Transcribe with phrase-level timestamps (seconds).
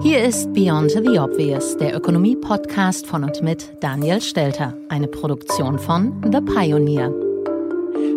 [0.00, 6.12] Hier ist Beyond the Obvious, der Ökonomie-Podcast von und mit Daniel Stelter, eine Produktion von
[6.24, 7.12] The Pioneer.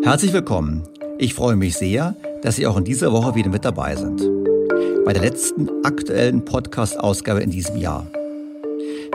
[0.03, 0.83] Herzlich willkommen.
[1.17, 4.21] Ich freue mich sehr, dass Sie auch in dieser Woche wieder mit dabei sind.
[5.05, 8.07] Bei der letzten aktuellen Podcast-Ausgabe in diesem Jahr.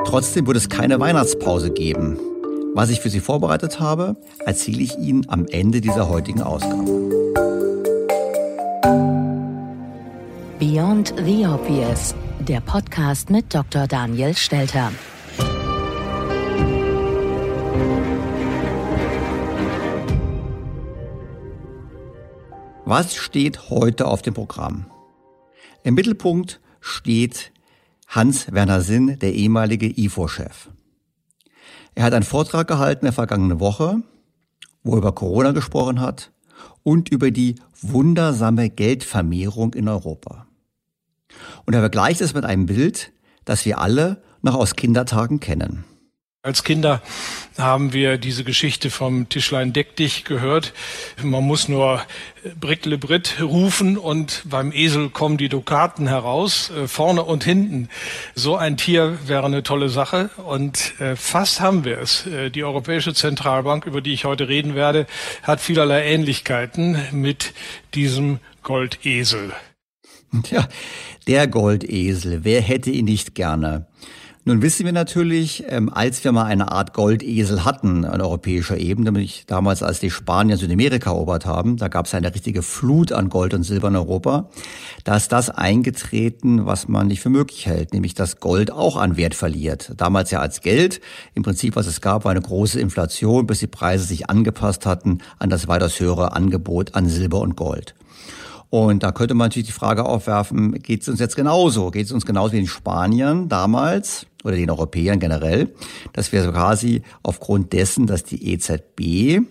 [0.04, 2.18] Trotzdem wird es keine Weihnachtspause geben.
[2.74, 7.25] Was ich für Sie vorbereitet habe, erzähle ich Ihnen am Ende dieser heutigen Ausgabe.
[10.58, 13.86] Beyond the Obvious, der Podcast mit Dr.
[13.86, 14.90] Daniel Stelter.
[22.86, 24.86] Was steht heute auf dem Programm?
[25.82, 27.52] Im Mittelpunkt steht
[28.08, 30.70] Hans-Werner Sinn, der ehemalige IFO-Chef.
[31.94, 34.02] Er hat einen Vortrag gehalten in der vergangenen Woche,
[34.82, 36.32] wo er über Corona gesprochen hat
[36.82, 40.45] und über die wundersame Geldvermehrung in Europa.
[41.64, 43.12] Und er vergleicht es mit einem Bild,
[43.44, 45.84] das wir alle noch aus Kindertagen kennen.
[46.46, 47.02] Als Kinder
[47.58, 50.74] haben wir diese Geschichte vom Tischlein deck dich gehört.
[51.20, 52.00] Man muss nur
[52.60, 57.88] Brickle Brit rufen und beim Esel kommen die Dukaten heraus, äh, vorne und hinten.
[58.36, 62.28] So ein Tier wäre eine tolle Sache und äh, fast haben wir es.
[62.28, 65.08] Äh, die Europäische Zentralbank, über die ich heute reden werde,
[65.42, 67.54] hat vielerlei Ähnlichkeiten mit
[67.94, 69.52] diesem Goldesel.
[70.50, 70.68] Ja,
[71.26, 73.86] der Goldesel, wer hätte ihn nicht gerne?
[74.48, 79.10] Nun wissen wir natürlich, ähm, als wir mal eine Art Goldesel hatten an europäischer Ebene,
[79.10, 83.28] nämlich damals, als die Spanier Südamerika erobert haben, da gab es eine richtige Flut an
[83.28, 84.48] Gold und Silber in Europa,
[85.02, 89.16] da ist das eingetreten, was man nicht für möglich hält, nämlich dass Gold auch an
[89.16, 89.94] Wert verliert.
[89.96, 91.00] Damals ja als Geld.
[91.34, 95.18] Im Prinzip, was es gab, war eine große Inflation, bis die Preise sich angepasst hatten
[95.40, 97.96] an das weitaus höhere Angebot an Silber und Gold.
[98.70, 101.90] Und da könnte man natürlich die Frage aufwerfen, geht es uns jetzt genauso?
[101.90, 105.74] Geht es uns genauso wie den Spaniern damals oder den Europäern generell,
[106.12, 109.46] dass wir so quasi aufgrund dessen, dass die EZB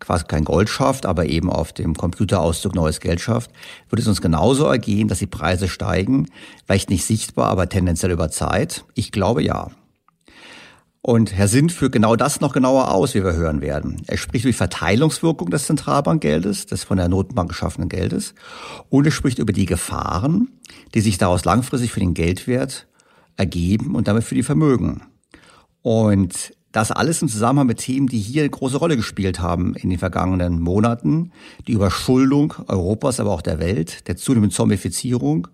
[0.00, 3.50] quasi kein Gold schafft, aber eben auf dem Computerauszug neues Geld schafft,
[3.88, 6.28] würde es uns genauso ergehen, dass die Preise steigen,
[6.64, 8.84] vielleicht nicht sichtbar, aber tendenziell über Zeit?
[8.94, 9.70] Ich glaube ja.
[11.08, 14.02] Und Herr Sinn führt genau das noch genauer aus, wie wir hören werden.
[14.08, 18.34] Er spricht über die Verteilungswirkung des Zentralbankgeldes, des von der Notenbank geschaffenen Geldes.
[18.90, 20.48] Und er spricht über die Gefahren,
[20.92, 22.88] die sich daraus langfristig für den Geldwert
[23.38, 25.00] ergeben und damit für die Vermögen.
[25.80, 29.88] Und Das alles im Zusammenhang mit Themen, die hier eine große Rolle gespielt haben in
[29.88, 31.32] den vergangenen Monaten.
[31.66, 35.48] Die Überschuldung Europas, aber auch der Welt, der zunehmenden Zombifizierung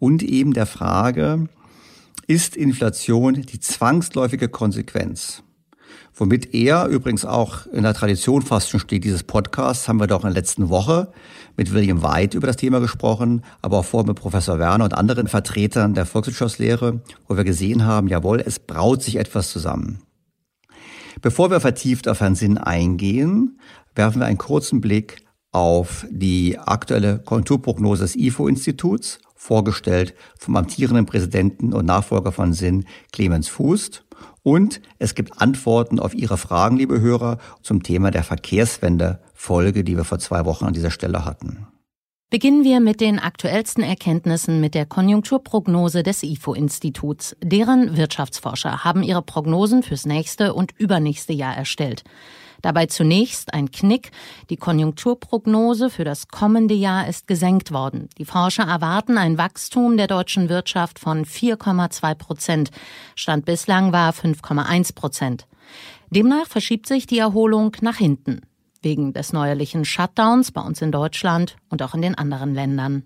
[0.00, 1.48] und eben der Frage,
[2.26, 5.42] ist Inflation die zwangsläufige Konsequenz?
[6.14, 10.24] Womit er übrigens auch in der Tradition fast schon steht, dieses Podcasts, haben wir doch
[10.24, 11.12] in der letzten Woche
[11.56, 15.28] mit William White über das Thema gesprochen, aber auch vorher mit Professor Werner und anderen
[15.28, 20.00] Vertretern der Volkswirtschaftslehre, wo wir gesehen haben, jawohl, es braut sich etwas zusammen.
[21.20, 23.60] Bevor wir vertieft auf Herrn Sinn eingehen,
[23.94, 25.22] werfen wir einen kurzen Blick
[25.52, 33.48] auf die aktuelle Konjunkturprognose des IFO-Instituts, vorgestellt vom amtierenden Präsidenten und Nachfolger von Sinn, Clemens
[33.48, 34.04] Fußt.
[34.42, 40.04] Und es gibt Antworten auf Ihre Fragen, liebe Hörer, zum Thema der Verkehrswende-Folge, die wir
[40.04, 41.66] vor zwei Wochen an dieser Stelle hatten.
[42.28, 47.36] Beginnen wir mit den aktuellsten Erkenntnissen mit der Konjunkturprognose des IFO-Instituts.
[47.40, 52.02] Deren Wirtschaftsforscher haben ihre Prognosen fürs nächste und übernächste Jahr erstellt.
[52.66, 54.10] Dabei zunächst ein Knick.
[54.50, 58.08] Die Konjunkturprognose für das kommende Jahr ist gesenkt worden.
[58.18, 62.70] Die Forscher erwarten ein Wachstum der deutschen Wirtschaft von 4,2 Prozent.
[63.14, 65.46] Stand bislang war 5,1 Prozent.
[66.10, 68.40] Demnach verschiebt sich die Erholung nach hinten
[68.82, 73.04] wegen des neuerlichen Shutdowns bei uns in Deutschland und auch in den anderen Ländern.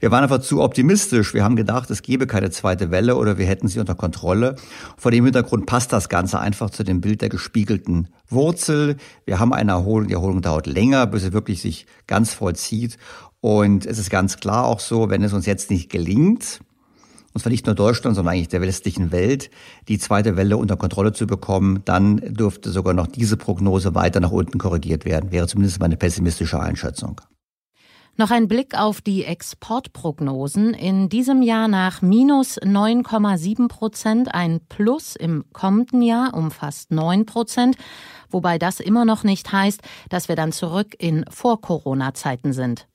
[0.00, 1.34] Wir waren einfach zu optimistisch.
[1.34, 4.56] Wir haben gedacht, es gebe keine zweite Welle oder wir hätten sie unter Kontrolle.
[4.96, 8.96] Vor dem Hintergrund passt das Ganze einfach zu dem Bild der gespiegelten Wurzel.
[9.24, 10.08] Wir haben eine Erholung.
[10.08, 12.98] Die Erholung dauert länger, bis sie wirklich sich ganz vollzieht.
[13.40, 16.60] Und es ist ganz klar auch so, wenn es uns jetzt nicht gelingt,
[17.34, 19.50] und zwar nicht nur Deutschland, sondern eigentlich der westlichen Welt,
[19.88, 24.32] die zweite Welle unter Kontrolle zu bekommen, dann dürfte sogar noch diese Prognose weiter nach
[24.32, 27.20] unten korrigiert werden, wäre zumindest meine pessimistische Einschätzung.
[28.18, 30.74] Noch ein Blick auf die Exportprognosen.
[30.74, 37.24] In diesem Jahr nach minus 9,7 Prozent, ein Plus im kommenden Jahr um fast 9
[37.24, 37.76] Prozent,
[38.28, 39.80] wobei das immer noch nicht heißt,
[40.10, 42.86] dass wir dann zurück in Vor-Corona-Zeiten sind.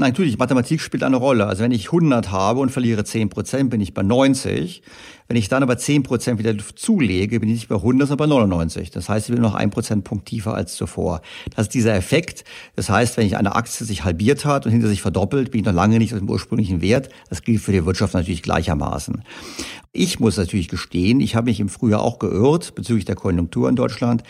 [0.00, 1.44] Nein, natürlich, Mathematik spielt eine Rolle.
[1.44, 4.80] Also wenn ich 100 habe und verliere 10 Prozent, bin ich bei 90.
[5.28, 8.34] Wenn ich dann aber 10 Prozent wieder zulege, bin ich nicht bei 100, sondern bei
[8.34, 8.90] 99.
[8.92, 11.20] Das heißt, ich bin noch ein Prozentpunkt tiefer als zuvor.
[11.54, 12.44] Das ist dieser Effekt.
[12.76, 15.66] Das heißt, wenn ich eine Aktie sich halbiert hat und hinter sich verdoppelt, bin ich
[15.66, 17.10] noch lange nicht auf dem ursprünglichen Wert.
[17.28, 19.22] Das gilt für die Wirtschaft natürlich gleichermaßen.
[19.92, 23.76] Ich muss natürlich gestehen, ich habe mich im Frühjahr auch geirrt bezüglich der Konjunktur in
[23.76, 24.22] Deutschland,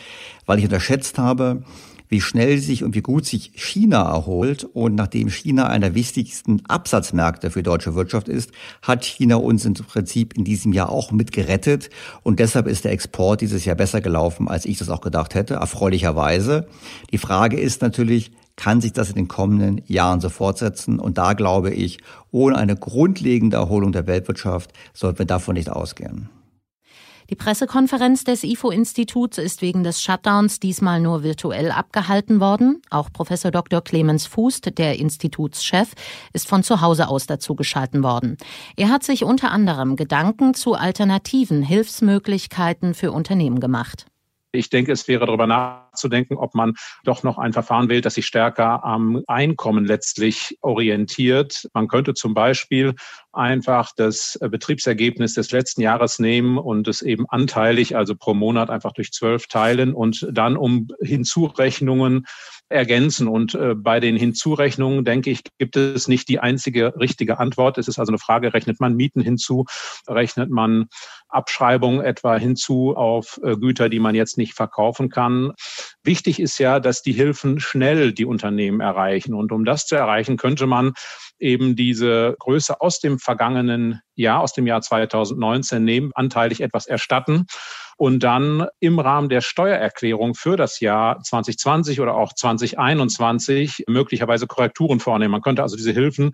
[0.46, 1.62] weil ich unterschätzt habe,
[2.10, 4.64] wie schnell sich und wie gut sich China erholt.
[4.64, 8.50] Und nachdem China einer der wichtigsten Absatzmärkte für deutsche Wirtschaft ist,
[8.82, 11.88] hat China uns im Prinzip in diesem Jahr auch mitgerettet.
[12.22, 15.54] Und deshalb ist der Export dieses Jahr besser gelaufen, als ich das auch gedacht hätte,
[15.54, 16.66] erfreulicherweise.
[17.12, 20.98] Die Frage ist natürlich, kann sich das in den kommenden Jahren so fortsetzen?
[20.98, 21.98] Und da glaube ich,
[22.32, 26.28] ohne eine grundlegende Erholung der Weltwirtschaft sollten wir davon nicht ausgehen.
[27.30, 32.82] Die Pressekonferenz des IFO-Instituts ist wegen des Shutdowns diesmal nur virtuell abgehalten worden.
[32.90, 33.82] Auch Professor Dr.
[33.82, 35.92] Clemens Fußt, der Institutschef,
[36.32, 38.36] ist von zu Hause aus dazugeschalten worden.
[38.76, 44.06] Er hat sich unter anderem Gedanken zu alternativen Hilfsmöglichkeiten für Unternehmen gemacht.
[44.50, 45.46] Ich denke, es wäre darüber
[45.90, 51.68] nachzudenken, ob man doch noch ein Verfahren wählt, das sich stärker am Einkommen letztlich orientiert.
[51.74, 52.94] Man könnte zum Beispiel
[53.32, 58.92] einfach das Betriebsergebnis des letzten Jahres nehmen und es eben anteilig, also pro Monat einfach
[58.92, 62.26] durch zwölf teilen und dann um Hinzurechnungen
[62.68, 63.28] ergänzen.
[63.28, 67.78] Und äh, bei den Hinzurechnungen, denke ich, gibt es nicht die einzige richtige Antwort.
[67.78, 69.66] Es ist also eine Frage, rechnet man Mieten hinzu,
[70.08, 70.86] rechnet man
[71.28, 75.52] Abschreibungen etwa hinzu auf äh, Güter, die man jetzt nicht verkaufen kann.
[76.02, 79.34] Wichtig ist ja, dass die Hilfen schnell die Unternehmen erreichen.
[79.34, 80.92] Und um das zu erreichen, könnte man
[81.38, 87.46] eben diese Größe aus dem vergangenen Jahr, aus dem Jahr 2019 nehmen, anteilig etwas erstatten
[88.00, 95.00] und dann im Rahmen der Steuererklärung für das Jahr 2020 oder auch 2021 möglicherweise Korrekturen
[95.00, 95.32] vornehmen.
[95.32, 96.32] Man könnte also diese Hilfen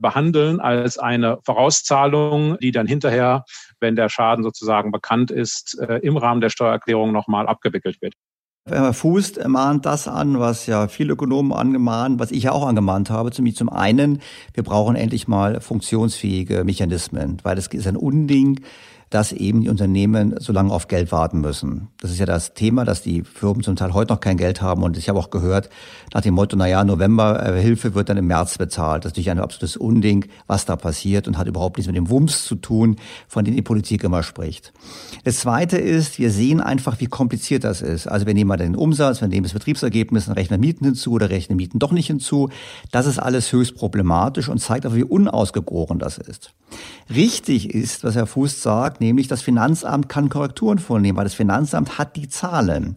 [0.00, 3.44] behandeln als eine Vorauszahlung, die dann hinterher,
[3.78, 8.14] wenn der Schaden sozusagen bekannt ist, äh, im Rahmen der Steuererklärung nochmal abgewickelt wird.
[8.66, 13.10] Herr Fußt mahnt das an, was ja viele Ökonomen angemahnt, was ich ja auch angemahnt
[13.10, 13.30] habe.
[13.30, 14.22] Zum einen,
[14.54, 18.60] wir brauchen endlich mal funktionsfähige Mechanismen, weil es ist ein Unding,
[19.14, 21.86] dass eben die Unternehmen so lange auf Geld warten müssen.
[22.00, 24.82] Das ist ja das Thema, dass die Firmen zum Teil heute noch kein Geld haben.
[24.82, 25.70] Und ich habe auch gehört,
[26.12, 29.04] nach dem Motto, na ja, November-Hilfe äh, wird dann im März bezahlt.
[29.04, 32.10] Das ist natürlich ein absolutes Unding, was da passiert und hat überhaupt nichts mit dem
[32.10, 32.96] Wumms zu tun,
[33.28, 34.72] von dem die Politik immer spricht.
[35.22, 38.08] Das Zweite ist, wir sehen einfach, wie kompliziert das ist.
[38.08, 41.30] Also wir nehmen mal den Umsatz, wir nehmen das Betriebsergebnis, dann rechnen Mieten hinzu oder
[41.30, 42.48] rechnen Mieten doch nicht hinzu.
[42.90, 46.52] Das ist alles höchst problematisch und zeigt auch, wie unausgegoren das ist.
[47.14, 51.98] Richtig ist, was Herr Fuß sagt, nämlich das Finanzamt kann Korrekturen vornehmen, weil das Finanzamt
[51.98, 52.96] hat die Zahlen.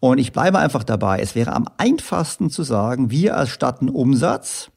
[0.00, 4.70] Und ich bleibe einfach dabei, es wäre am einfachsten zu sagen, wir erstatten Umsatz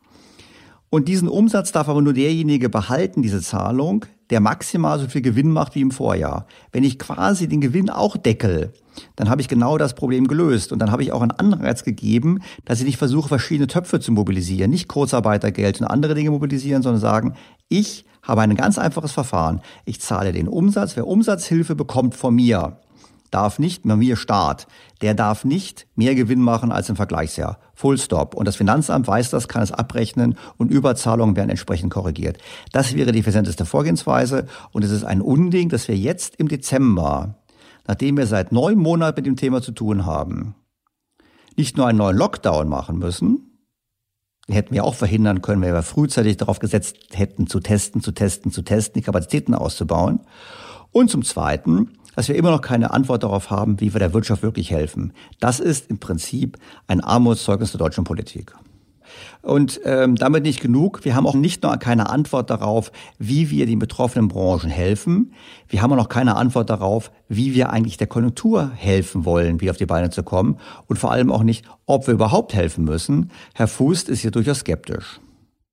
[0.96, 5.52] und diesen Umsatz darf aber nur derjenige behalten, diese Zahlung, der maximal so viel Gewinn
[5.52, 6.48] macht wie im Vorjahr.
[6.72, 8.72] Wenn ich quasi den Gewinn auch deckel,
[9.16, 10.72] dann habe ich genau das Problem gelöst.
[10.72, 14.14] Und dann habe ich auch einen Anreiz gegeben, dass ich nicht versuche, verschiedene Töpfe zu
[14.14, 17.34] mobilisieren, nicht Kurzarbeitergeld und andere Dinge mobilisieren, sondern sagen,
[17.68, 19.62] ich habe ein ganz einfaches Verfahren.
[19.86, 20.96] Ich zahle den Umsatz.
[20.96, 22.80] Wer Umsatzhilfe bekommt von mir,
[23.32, 24.68] darf nicht, bei mir Staat,
[25.02, 27.60] der darf nicht mehr Gewinn machen als im Vergleichsjahr.
[27.74, 28.34] Full stop.
[28.34, 32.38] Und das Finanzamt weiß das, kann es abrechnen und Überzahlungen werden entsprechend korrigiert.
[32.72, 37.36] Das wäre die effizienteste Vorgehensweise und es ist ein Unding, dass wir jetzt im Dezember,
[37.88, 40.56] nachdem wir seit neun Monaten mit dem Thema zu tun haben,
[41.58, 43.55] nicht nur einen neuen Lockdown machen müssen,
[44.48, 48.52] hätten wir auch verhindern können, wenn wir frühzeitig darauf gesetzt hätten, zu testen, zu testen,
[48.52, 50.20] zu testen, die Kapazitäten auszubauen.
[50.92, 54.44] Und zum Zweiten, dass wir immer noch keine Antwort darauf haben, wie wir der Wirtschaft
[54.44, 55.14] wirklich helfen.
[55.40, 58.54] Das ist im Prinzip ein Armutszeugnis der deutschen Politik.
[59.42, 61.06] Und ähm, damit nicht genug.
[61.06, 65.34] Wir haben auch nicht nur keine Antwort darauf, wie wir den betroffenen Branchen helfen.
[65.68, 69.72] Wir haben auch noch keine Antwort darauf, wie wir eigentlich der Konjunktur helfen wollen, wieder
[69.72, 70.60] auf die Beine zu kommen.
[70.88, 73.32] Und vor allem auch nicht, ob wir überhaupt helfen müssen.
[73.54, 75.20] Herr Fuß ist hier durchaus skeptisch.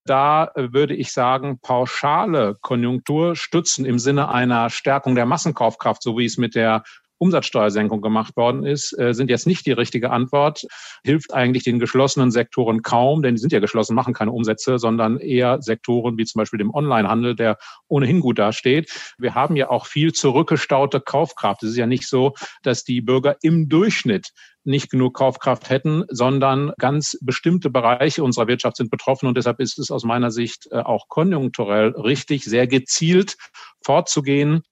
[0.04, 6.24] Da äh, würde ich sagen, pauschale Konjunkturstützen im Sinne einer Stärkung der Massenkaufkraft, so wie
[6.24, 6.82] es mit der
[7.22, 10.66] Umsatzsteuersenkung gemacht worden ist, äh, sind jetzt nicht die richtige Antwort.
[11.04, 15.18] Hilft eigentlich den geschlossenen Sektoren kaum, denn die sind ja geschlossen, machen keine Umsätze, sondern
[15.18, 18.90] eher Sektoren wie zum Beispiel dem Onlinehandel, der ohnehin gut dasteht.
[19.18, 21.62] Wir haben ja auch viel zurückgestaute Kaufkraft.
[21.62, 24.32] Es ist ja nicht so, dass die Bürger im Durchschnitt
[24.64, 29.26] nicht genug Kaufkraft hätten, sondern ganz bestimmte Bereiche unserer Wirtschaft sind betroffen.
[29.26, 33.36] Und deshalb ist es aus meiner Sicht äh, auch konjunkturell richtig, sehr gezielt
[33.84, 34.62] vorzugehen.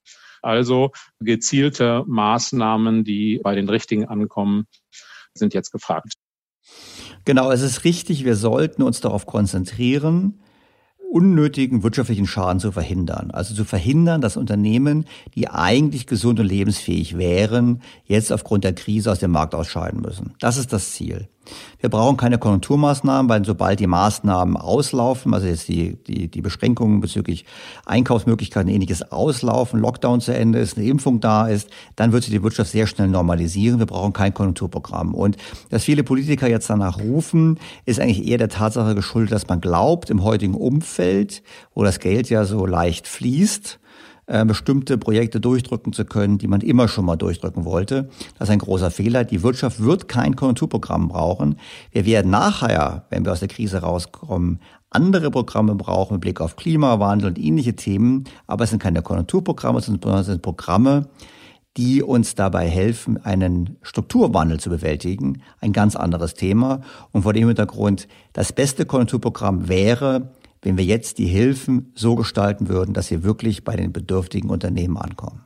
[0.42, 4.66] Also gezielte Maßnahmen, die bei den Richtigen ankommen,
[5.34, 6.14] sind jetzt gefragt.
[7.24, 10.40] Genau, es ist richtig, wir sollten uns darauf konzentrieren,
[11.10, 13.30] unnötigen wirtschaftlichen Schaden zu verhindern.
[13.32, 19.10] Also zu verhindern, dass Unternehmen, die eigentlich gesund und lebensfähig wären, jetzt aufgrund der Krise
[19.10, 20.34] aus dem Markt ausscheiden müssen.
[20.38, 21.28] Das ist das Ziel.
[21.80, 27.00] Wir brauchen keine Konjunkturmaßnahmen, weil sobald die Maßnahmen auslaufen, also jetzt die, die, die Beschränkungen
[27.00, 27.44] bezüglich
[27.86, 32.42] Einkaufsmöglichkeiten ähnliches auslaufen, Lockdown zu Ende ist, eine Impfung da ist, dann wird sich die
[32.42, 33.78] Wirtschaft sehr schnell normalisieren.
[33.78, 35.14] Wir brauchen kein Konjunkturprogramm.
[35.14, 35.36] Und
[35.70, 40.10] dass viele Politiker jetzt danach rufen, ist eigentlich eher der Tatsache geschuldet, dass man glaubt,
[40.10, 41.42] im heutigen Umfeld,
[41.74, 43.80] wo das Geld ja so leicht fließt,
[44.30, 48.08] äh, bestimmte Projekte durchdrücken zu können, die man immer schon mal durchdrücken wollte.
[48.38, 49.24] Das ist ein großer Fehler.
[49.24, 51.56] Die Wirtschaft wird kein Konjunkturprogramm brauchen.
[51.90, 56.54] Wir werden nachher, wenn wir aus der Krise rauskommen, andere Programme brauchen mit Blick auf
[56.54, 58.22] Klimawandel und ähnliche Themen.
[58.46, 61.08] Aber es sind keine Konjunkturprogramme, sondern es sind Programme,
[61.76, 65.42] die uns dabei helfen, einen Strukturwandel zu bewältigen.
[65.60, 66.82] Ein ganz anderes Thema.
[67.10, 70.30] Und vor dem Hintergrund, das beste Konjunkturprogramm wäre,
[70.62, 74.96] wenn wir jetzt die Hilfen so gestalten würden, dass sie wirklich bei den bedürftigen Unternehmen
[74.96, 75.42] ankommen.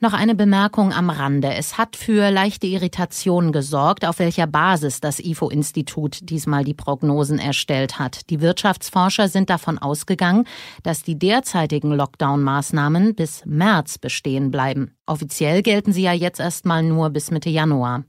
[0.00, 1.54] Noch eine Bemerkung am Rande.
[1.54, 7.98] Es hat für leichte Irritationen gesorgt, auf welcher Basis das IFO-Institut diesmal die Prognosen erstellt
[7.98, 8.30] hat.
[8.30, 10.44] Die Wirtschaftsforscher sind davon ausgegangen,
[10.84, 14.92] dass die derzeitigen Lockdown-Maßnahmen bis März bestehen bleiben.
[15.04, 18.04] Offiziell gelten sie ja jetzt erstmal nur bis Mitte Januar.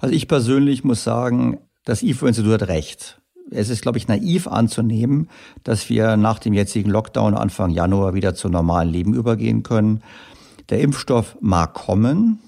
[0.00, 3.19] Also ich persönlich muss sagen, das IFO-Institut hat recht
[3.50, 5.28] es ist, glaube ich, naiv anzunehmen,
[5.64, 10.02] dass wir nach dem jetzigen Lockdown Anfang Januar wieder zu normalen Leben übergehen können.
[10.68, 12.38] Der Impfstoff mag kommen,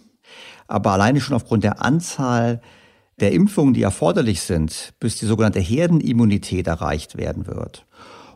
[0.68, 2.60] aber alleine schon aufgrund der Anzahl
[3.20, 7.84] der Impfungen, die erforderlich sind, bis die sogenannte Herdenimmunität erreicht werden wird.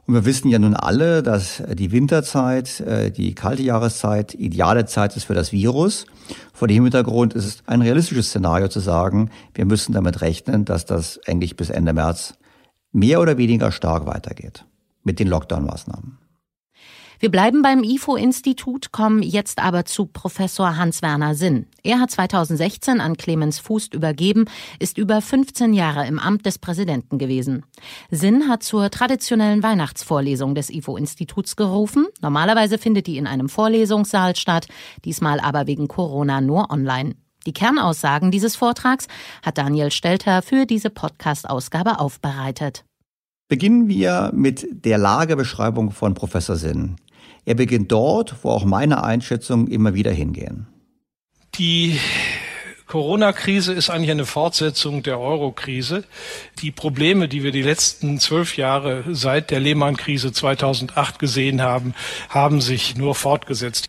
[0.07, 5.17] Und wir wissen ja nun alle, dass die Winterzeit, äh, die kalte Jahreszeit, ideale Zeit
[5.17, 6.07] ist für das Virus.
[6.53, 10.85] Vor dem Hintergrund ist es ein realistisches Szenario zu sagen, wir müssen damit rechnen, dass
[10.85, 12.35] das eigentlich bis Ende März
[12.97, 14.65] mehr oder weniger stark weitergeht
[15.05, 16.19] mit den Lockdown-Maßnahmen.
[17.19, 21.67] Wir bleiben beim IFO-Institut, kommen jetzt aber zu Professor Hans-Werner Sinn.
[21.83, 24.45] Er hat 2016 an Clemens Fußt übergeben,
[24.81, 27.65] ist über 15 Jahre im Amt des Präsidenten gewesen.
[28.11, 32.07] Sinn hat zur traditionellen Weihnachtsvorlesung des IFO-Instituts gerufen.
[32.21, 34.69] Normalerweise findet die in einem Vorlesungssaal statt,
[35.05, 37.15] diesmal aber wegen Corona nur online.
[37.47, 39.07] Die Kernaussagen dieses Vortrags
[39.45, 42.85] hat Daniel Stelter für diese Podcast-Ausgabe aufbereitet.
[43.49, 46.97] Beginnen wir mit der Lagebeschreibung von Professor Sinn.
[47.45, 50.67] Er beginnt dort, wo auch meine Einschätzungen immer wieder hingehen.
[51.55, 52.01] Die
[52.87, 56.03] Corona-Krise ist eigentlich eine Fortsetzung der Euro-Krise.
[56.63, 61.95] Die Probleme, die wir die letzten zwölf Jahre seit der Lehman-Krise 2008 gesehen haben,
[62.29, 63.89] haben sich nur fortgesetzt.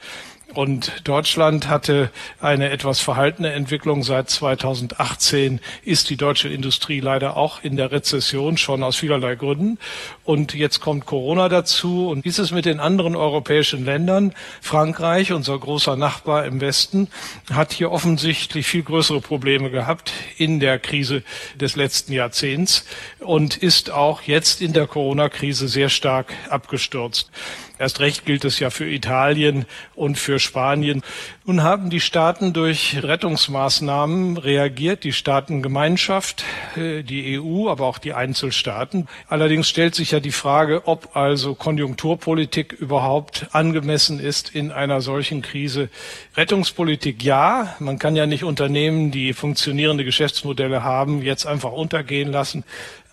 [0.57, 2.09] Und Deutschland hatte
[2.41, 4.01] eine etwas verhaltene Entwicklung.
[4.01, 9.77] Seit 2018 ist die deutsche Industrie leider auch in der Rezession, schon aus vielerlei Gründen.
[10.23, 12.09] Und jetzt kommt Corona dazu.
[12.09, 14.33] Und wie ist es mit den anderen europäischen Ländern?
[14.59, 17.07] Frankreich, unser großer Nachbar im Westen,
[17.53, 21.21] hat hier offensichtlich viel größere Probleme gehabt in der Krise
[21.61, 22.83] des letzten Jahrzehnts
[23.19, 27.29] und ist auch jetzt in der Corona-Krise sehr stark abgestürzt.
[27.79, 29.65] Erst recht gilt es ja für Italien
[29.95, 31.03] und für Spanien.
[31.45, 36.43] Nun haben die Staaten durch Rettungsmaßnahmen reagiert, die Staatengemeinschaft,
[36.75, 39.07] äh, die EU, aber auch die Einzelstaaten.
[39.27, 45.41] Allerdings stellt sich ja die Frage, ob also Konjunkturpolitik überhaupt angemessen ist in einer solchen
[45.41, 45.89] Krise.
[46.35, 52.63] Rettungspolitik ja, man kann ja nicht Unternehmen, die funktionierende Geschäftsmodelle haben, jetzt einfach untergehen lassen.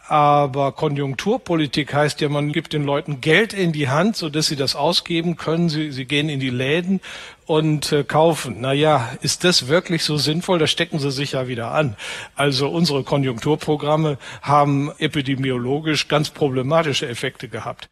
[0.06, 4.56] Aber Konjunkturpolitik heißt ja, man gibt den Leuten Geld in die Hand, so dass sie
[4.56, 5.70] das ausgeben können.
[5.70, 7.00] Sie, sie gehen in die Läden
[7.46, 8.61] und äh, kaufen.
[8.61, 10.58] Naja, ist das wirklich so sinnvoll?
[10.58, 11.96] Da stecken sie sich ja wieder an.
[12.34, 17.88] Also unsere Konjunkturprogramme haben epidemiologisch ganz problematische Effekte gehabt.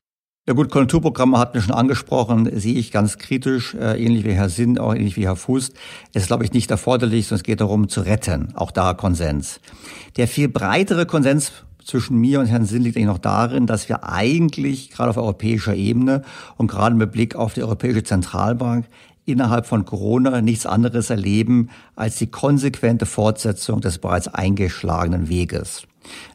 [0.46, 4.48] Ja gut, Konjunkturprogramme hatten wir schon angesprochen, sehe ich ganz kritisch, äh, ähnlich wie Herr
[4.48, 5.70] Sinn, auch ähnlich wie Herr Fuß.
[6.12, 8.52] Es ist, glaube ich, nicht erforderlich, sondern es geht darum, zu retten.
[8.56, 9.60] Auch da Konsens.
[10.16, 11.52] Der viel breitere Konsens
[11.86, 15.74] zwischen mir und Herrn Sinn liegt eigentlich noch darin, dass wir eigentlich gerade auf europäischer
[15.74, 16.22] Ebene
[16.56, 18.86] und gerade mit Blick auf die Europäische Zentralbank
[19.24, 25.86] innerhalb von Corona nichts anderes erleben als die konsequente Fortsetzung des bereits eingeschlagenen Weges.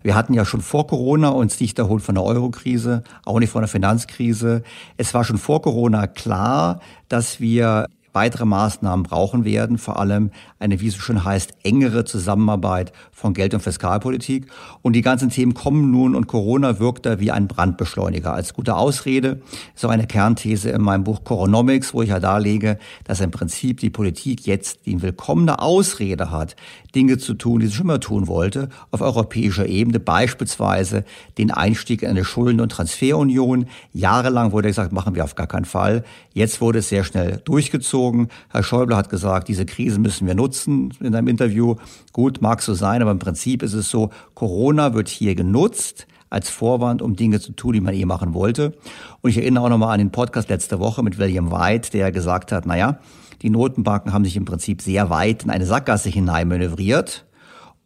[0.01, 3.61] Wir hatten ja schon vor Corona uns nicht erholt von der Eurokrise, auch nicht von
[3.61, 4.63] der Finanzkrise.
[4.95, 7.87] Es war schon vor Corona klar, dass wir
[8.17, 13.53] weitere Maßnahmen brauchen werden, vor allem eine, wie es so heißt, engere Zusammenarbeit von Geld-
[13.53, 14.47] und Fiskalpolitik.
[14.81, 18.33] Und die ganzen Themen kommen nun und Corona wirkt da wie ein Brandbeschleuniger.
[18.33, 19.39] Als gute Ausrede
[19.75, 23.81] ist auch eine Kernthese in meinem Buch Coronomics, wo ich ja darlege, dass im Prinzip
[23.81, 26.55] die Politik jetzt die willkommene Ausrede hat,
[26.95, 31.05] Dinge zu tun, die sie schon immer tun wollte, auf europäischer Ebene, beispielsweise
[31.37, 33.67] den Einstieg in eine Schulden- und Transferunion.
[33.93, 36.03] Jahrelang wurde gesagt, machen wir auf gar keinen Fall.
[36.37, 38.27] Jetzt wurde es sehr schnell durchgezogen.
[38.49, 41.77] Herr Schäuble hat gesagt, diese Krise müssen wir nutzen in einem Interview.
[42.13, 46.51] Gut, mag so sein, aber im Prinzip ist es so, Corona wird hier genutzt als
[46.51, 48.77] Vorwand, um Dinge zu tun, die man eh machen wollte.
[49.21, 52.51] Und ich erinnere auch nochmal an den Podcast letzte Woche mit William White, der gesagt
[52.51, 52.99] hat, naja,
[53.41, 57.25] die Notenbanken haben sich im Prinzip sehr weit in eine Sackgasse hinein manövriert.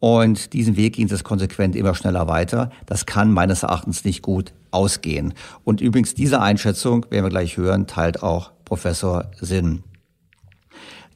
[0.02, 2.70] Und diesen Weg ging es konsequent immer schneller weiter.
[2.86, 5.32] Das kann meines Erachtens nicht gut ausgehen.
[5.62, 9.84] Und übrigens diese Einschätzung, werden wir gleich hören, teilt auch Professor Sinn.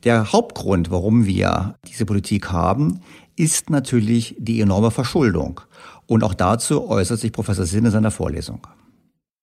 [0.05, 3.01] Der Hauptgrund, warum wir diese Politik haben,
[3.35, 5.63] ist natürlich die enorme Verschuldung.
[6.07, 8.69] Und auch dazu äußert sich Professor Sinn in seiner Vorlesung.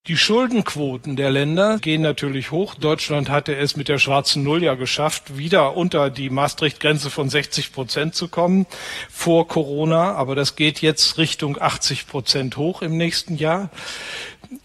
[0.08, 2.76] Die Schuldenquoten der Länder gehen natürlich hoch.
[2.76, 7.72] Deutschland hatte es mit der schwarzen Null ja geschafft, wieder unter die Maastricht-Grenze von 60
[7.72, 8.66] Prozent zu kommen
[9.10, 10.14] vor Corona.
[10.16, 13.70] Aber das geht jetzt Richtung 80 Prozent hoch im nächsten Jahr.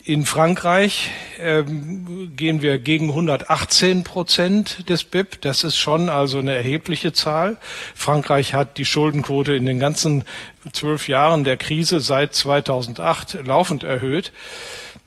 [0.02, 5.40] In Frankreich ähm, gehen wir gegen 118 Prozent des BIP.
[5.40, 7.58] Das ist schon also eine erhebliche Zahl.
[7.94, 10.24] Frankreich hat die Schuldenquote in den ganzen
[10.72, 14.32] zwölf Jahren der Krise seit 2008 laufend erhöht.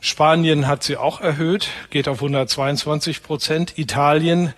[0.03, 3.77] Spanien hat sie auch erhöht, geht auf 122 Prozent.
[3.77, 4.51] Italien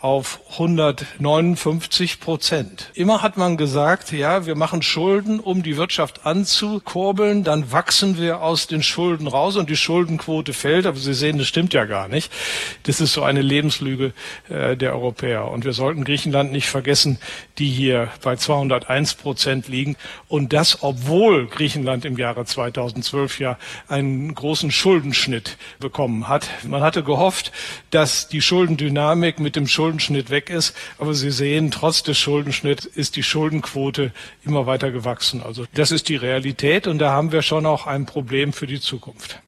[0.00, 2.92] auf 159 Prozent.
[2.94, 8.40] Immer hat man gesagt, ja, wir machen Schulden, um die Wirtschaft anzukurbeln, dann wachsen wir
[8.40, 10.86] aus den Schulden raus und die Schuldenquote fällt.
[10.86, 12.32] Aber Sie sehen, das stimmt ja gar nicht.
[12.84, 14.12] Das ist so eine Lebenslüge
[14.48, 15.50] äh, der Europäer.
[15.50, 17.18] Und wir sollten Griechenland nicht vergessen,
[17.58, 19.96] die hier bei 201 Prozent liegen.
[20.28, 23.58] Und das, obwohl Griechenland im Jahre 2012 ja
[23.88, 26.48] einen großen Schuldenschnitt bekommen hat.
[26.62, 27.50] Man hatte gehofft,
[27.90, 30.74] dass die Schuldendynamik mit dem Schulden Schuldenschnitt weg ist.
[30.98, 34.12] Aber Sie sehen, trotz des Schuldenschnitts ist die Schuldenquote
[34.44, 35.42] immer weiter gewachsen.
[35.42, 38.80] Also das ist die Realität und da haben wir schon auch ein Problem für die
[38.80, 39.40] Zukunft.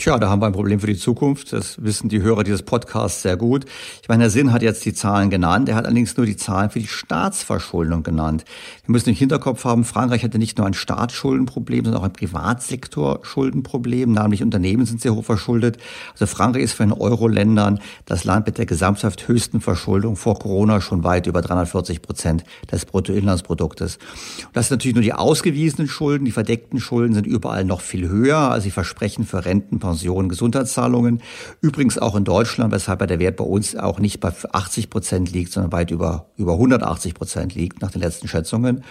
[0.00, 1.52] Tja, da haben wir ein Problem für die Zukunft.
[1.52, 3.66] Das wissen die Hörer dieses Podcasts sehr gut.
[4.00, 5.68] Ich meine, Herr Sinn hat jetzt die Zahlen genannt.
[5.68, 8.46] Er hat allerdings nur die Zahlen für die Staatsverschuldung genannt.
[8.86, 14.12] Wir müssen im Hinterkopf haben, Frankreich hatte nicht nur ein Staatsschuldenproblem, sondern auch ein Privatsektorschuldenproblem.
[14.12, 15.76] Nämlich Unternehmen sind sehr hoch verschuldet.
[16.14, 20.80] Also Frankreich ist für den Euro-Ländern das Land mit der gesamthaft höchsten Verschuldung vor Corona
[20.80, 23.98] schon weit über 340 Prozent des Bruttoinlandsproduktes.
[24.46, 26.24] Und das sind natürlich nur die ausgewiesenen Schulden.
[26.24, 28.38] Die verdeckten Schulden sind überall noch viel höher.
[28.38, 31.20] Also die Versprechen für Renten, Pensionen, Gesundheitszahlungen.
[31.60, 35.52] Übrigens auch in Deutschland, weshalb der Wert bei uns auch nicht bei 80 Prozent liegt,
[35.52, 38.84] sondern weit über, über 180 Prozent liegt nach den letzten Schätzungen.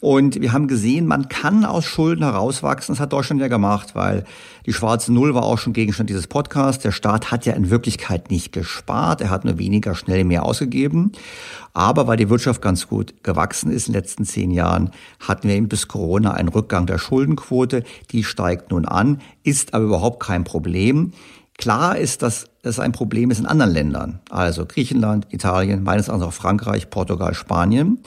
[0.00, 2.94] Und wir haben gesehen, man kann aus Schulden herauswachsen.
[2.94, 4.24] Das hat Deutschland ja gemacht, weil
[4.66, 6.82] die schwarze Null war auch schon Gegenstand dieses Podcasts.
[6.82, 9.20] Der Staat hat ja in Wirklichkeit nicht gespart.
[9.20, 11.12] Er hat nur weniger schnell mehr ausgegeben.
[11.72, 14.90] Aber weil die Wirtschaft ganz gut gewachsen ist in den letzten zehn Jahren,
[15.20, 17.84] hatten wir eben bis Corona einen Rückgang der Schuldenquote.
[18.12, 21.12] Die steigt nun an, ist aber überhaupt kein Problem.
[21.58, 26.26] Klar ist, dass es ein Problem ist in anderen Ländern, also Griechenland, Italien, meines Erachtens
[26.26, 28.02] auch Frankreich, Portugal, Spanien.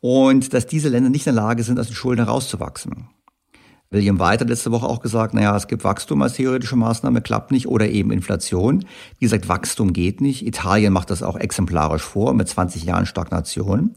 [0.00, 3.08] Und dass diese Länder nicht in der Lage sind, aus den Schulden herauszuwachsen.
[3.90, 7.52] William White hat letzte Woche auch gesagt, naja, es gibt Wachstum als theoretische Maßnahme, klappt
[7.52, 8.84] nicht, oder eben Inflation.
[9.18, 10.44] Wie gesagt, Wachstum geht nicht.
[10.44, 13.94] Italien macht das auch exemplarisch vor, mit 20 Jahren Stagnation.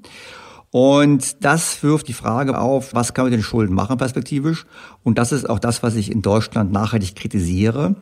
[0.72, 4.66] Und das wirft die Frage auf, was kann man mit den Schulden machen perspektivisch?
[5.04, 7.96] Und das ist auch das, was ich in Deutschland nachhaltig kritisiere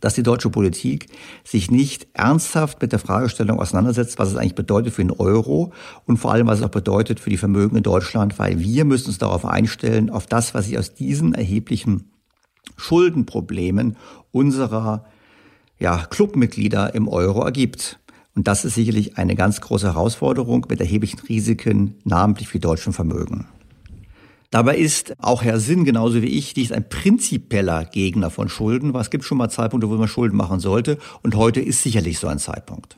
[0.00, 1.06] dass die deutsche Politik
[1.44, 5.72] sich nicht ernsthaft mit der Fragestellung auseinandersetzt, was es eigentlich bedeutet für den Euro
[6.04, 9.08] und vor allem, was es auch bedeutet für die Vermögen in Deutschland, weil wir müssen
[9.08, 12.10] uns darauf einstellen, auf das, was sich aus diesen erheblichen
[12.76, 13.96] Schuldenproblemen
[14.32, 15.04] unserer
[15.78, 17.98] ja, Clubmitglieder im Euro ergibt.
[18.34, 23.46] Und das ist sicherlich eine ganz große Herausforderung mit erheblichen Risiken, namentlich für deutschen Vermögen.
[24.50, 29.00] Dabei ist auch Herr Sinn genauso wie ich nicht ein prinzipieller Gegner von Schulden, weil
[29.00, 32.28] es gibt schon mal Zeitpunkte, wo man Schulden machen sollte und heute ist sicherlich so
[32.28, 32.96] ein Zeitpunkt.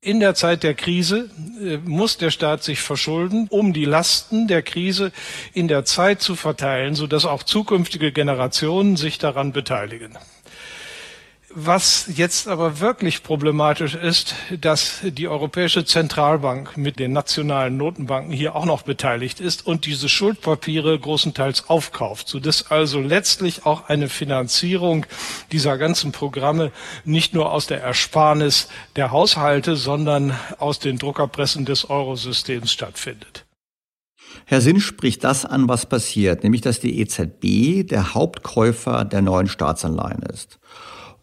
[0.00, 4.62] In der Zeit der Krise äh, muss der Staat sich verschulden, um die Lasten der
[4.62, 5.10] Krise
[5.52, 10.16] in der Zeit zu verteilen, sodass auch zukünftige Generationen sich daran beteiligen.
[11.58, 18.54] Was jetzt aber wirklich problematisch ist, dass die Europäische Zentralbank mit den nationalen Notenbanken hier
[18.54, 25.06] auch noch beteiligt ist und diese Schuldpapiere großenteils aufkauft, sodass also letztlich auch eine Finanzierung
[25.50, 26.72] dieser ganzen Programme
[27.06, 33.46] nicht nur aus der Ersparnis der Haushalte, sondern aus den Druckerpressen des Eurosystems stattfindet.
[34.44, 39.48] Herr Sinn spricht das an, was passiert, nämlich dass die EZB der Hauptkäufer der neuen
[39.48, 40.58] Staatsanleihen ist.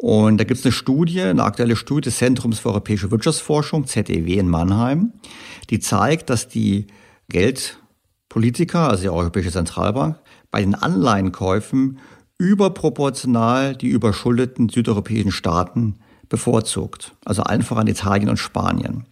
[0.04, 4.34] Und da gibt es eine Studie, eine aktuelle Studie des Zentrums für Europäische Wirtschaftsforschung, ZEW
[4.38, 5.14] in Mannheim,
[5.70, 6.88] die zeigt, dass die
[7.30, 10.20] Geldpolitiker, also die Europäische Zentralbank,
[10.52, 12.00] bei den Anleihenkäufen
[12.38, 15.96] überproportional die überschuldeten südeuropäischen Staaten
[16.28, 17.16] bevorzugt.
[17.24, 19.06] Also allen voran Italien und Spanien.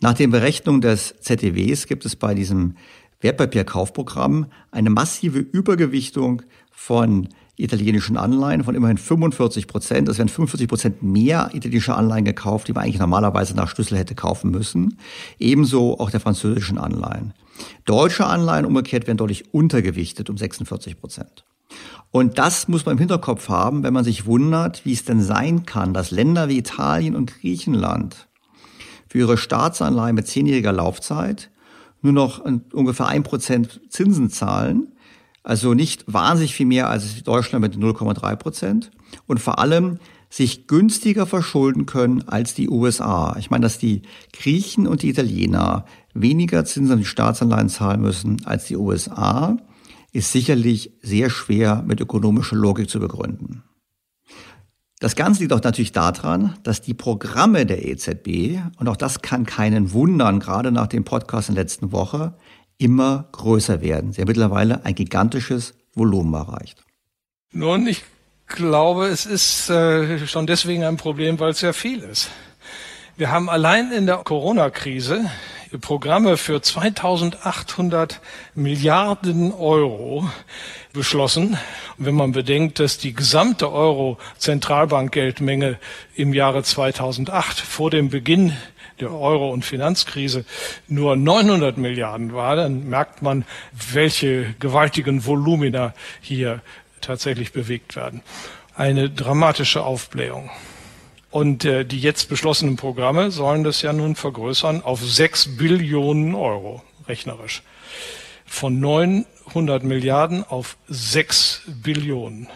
[0.00, 2.76] Nach den Berechnungen des ZDWs gibt es bei diesem
[3.20, 10.08] Wertpapierkaufprogramm eine massive Übergewichtung von italienischen Anleihen von immerhin 45 Prozent.
[10.08, 14.14] Es werden 45 Prozent mehr italienische Anleihen gekauft, die man eigentlich normalerweise nach Schlüssel hätte
[14.14, 14.98] kaufen müssen.
[15.38, 17.32] Ebenso auch der französischen Anleihen.
[17.86, 21.44] Deutsche Anleihen umgekehrt werden deutlich untergewichtet um 46 Prozent.
[22.10, 25.66] Und das muss man im Hinterkopf haben, wenn man sich wundert, wie es denn sein
[25.66, 28.28] kann, dass Länder wie Italien und Griechenland
[29.08, 31.50] für ihre Staatsanleihen mit zehnjähriger Laufzeit
[32.02, 34.92] nur noch ungefähr ein Prozent Zinsen zahlen
[35.46, 38.90] also nicht wahnsinnig viel mehr als Deutschland mit 0,3 Prozent.
[39.28, 43.36] Und vor allem sich günstiger verschulden können als die USA.
[43.38, 48.44] Ich meine, dass die Griechen und die Italiener weniger Zinsen an die Staatsanleihen zahlen müssen
[48.44, 49.56] als die USA,
[50.12, 53.62] ist sicherlich sehr schwer mit ökonomischer Logik zu begründen.
[54.98, 59.46] Das Ganze liegt auch natürlich daran, dass die Programme der EZB, und auch das kann
[59.46, 62.34] keinen wundern, gerade nach dem Podcast in der letzten Woche,
[62.78, 64.12] immer größer werden.
[64.12, 66.84] Sie haben mittlerweile ein gigantisches Volumen erreicht.
[67.52, 68.04] Nun, ich
[68.46, 72.30] glaube, es ist äh, schon deswegen ein Problem, weil es sehr viel ist.
[73.16, 75.30] Wir haben allein in der Corona-Krise
[75.80, 78.20] Programme für 2800
[78.54, 80.30] Milliarden Euro
[80.92, 81.58] beschlossen.
[81.98, 85.78] Und wenn man bedenkt, dass die gesamte Euro-Zentralbankgeldmenge
[86.14, 88.52] im Jahre 2008 vor dem Beginn
[89.00, 90.44] der Euro- und Finanzkrise
[90.88, 93.44] nur 900 Milliarden war, dann merkt man,
[93.92, 96.60] welche gewaltigen Volumina hier
[97.00, 98.22] tatsächlich bewegt werden.
[98.74, 100.50] Eine dramatische Aufblähung.
[101.30, 106.82] Und äh, die jetzt beschlossenen Programme sollen das ja nun vergrößern auf 6 Billionen Euro,
[107.08, 107.62] rechnerisch.
[108.46, 112.48] Von 900 Milliarden auf 6 Billionen.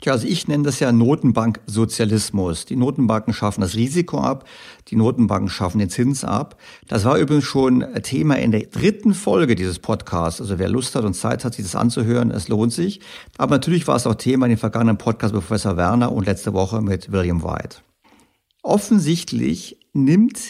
[0.00, 2.64] Tja, also ich nenne das ja Notenbanksozialismus.
[2.64, 4.48] Die Notenbanken schaffen das Risiko ab,
[4.88, 6.56] die Notenbanken schaffen den Zins ab.
[6.88, 10.40] Das war übrigens schon Thema in der dritten Folge dieses Podcasts.
[10.40, 13.00] Also wer Lust hat und Zeit hat, sich das anzuhören, es lohnt sich.
[13.36, 16.54] Aber natürlich war es auch Thema in den vergangenen Podcasts mit Professor Werner und letzte
[16.54, 17.78] Woche mit William White.
[18.62, 20.40] Offensichtlich nimmt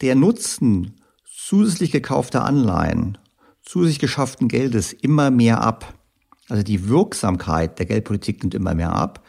[0.00, 3.18] der Nutzen zusätzlich gekaufter Anleihen,
[3.62, 5.94] zusätzlich geschafften Geldes immer mehr ab.
[6.48, 9.24] Also die Wirksamkeit der Geldpolitik nimmt immer mehr ab.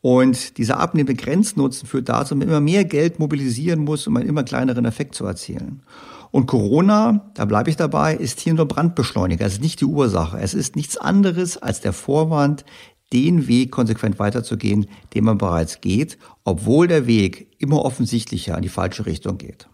[0.00, 4.28] Und dieser abnehmende Grenznutzen führt dazu, dass man immer mehr Geld mobilisieren muss, um einen
[4.28, 5.82] immer kleineren Effekt zu erzielen.
[6.30, 9.46] Und Corona, da bleibe ich dabei, ist hier nur Brandbeschleuniger.
[9.46, 10.38] Es ist nicht die Ursache.
[10.38, 12.64] Es ist nichts anderes als der Vorwand,
[13.12, 18.68] den Weg konsequent weiterzugehen, den man bereits geht, obwohl der Weg immer offensichtlicher in die
[18.68, 19.68] falsche Richtung geht.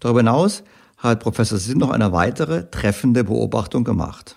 [0.00, 0.64] Darüber hinaus
[0.96, 4.36] hat Professor Sinn noch eine weitere treffende Beobachtung gemacht.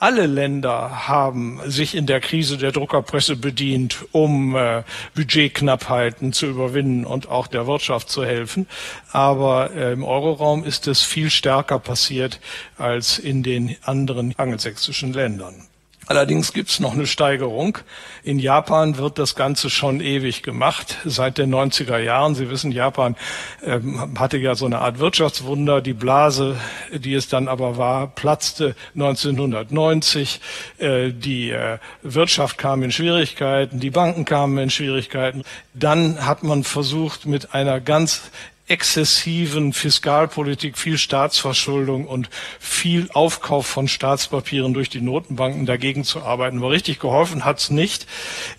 [0.00, 4.84] Alle Länder haben sich in der Krise der Druckerpresse bedient, um äh,
[5.16, 8.68] Budgetknappheiten zu überwinden und auch der Wirtschaft zu helfen.
[9.10, 12.38] Aber äh, im Euroraum ist es viel stärker passiert
[12.76, 15.67] als in den anderen angelsächsischen Ländern.
[16.08, 17.76] Allerdings gibt es noch eine Steigerung.
[18.24, 22.34] In Japan wird das Ganze schon ewig gemacht, seit den 90er Jahren.
[22.34, 23.14] Sie wissen, Japan
[23.62, 25.82] ähm, hatte ja so eine Art Wirtschaftswunder.
[25.82, 26.56] Die Blase,
[26.92, 30.40] die es dann aber war, platzte 1990.
[30.78, 35.44] Äh, die äh, Wirtschaft kam in Schwierigkeiten, die Banken kamen in Schwierigkeiten.
[35.74, 38.30] Dann hat man versucht, mit einer ganz
[38.68, 42.28] exzessiven Fiskalpolitik, viel Staatsverschuldung und
[42.58, 46.58] viel Aufkauf von Staatspapieren durch die Notenbanken dagegen zu arbeiten.
[46.58, 48.06] Aber richtig geholfen hat's nicht.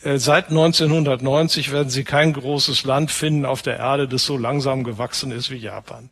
[0.03, 4.83] Äh, seit 1990 werden Sie kein großes Land finden auf der Erde, das so langsam
[4.83, 6.09] gewachsen ist wie Japan.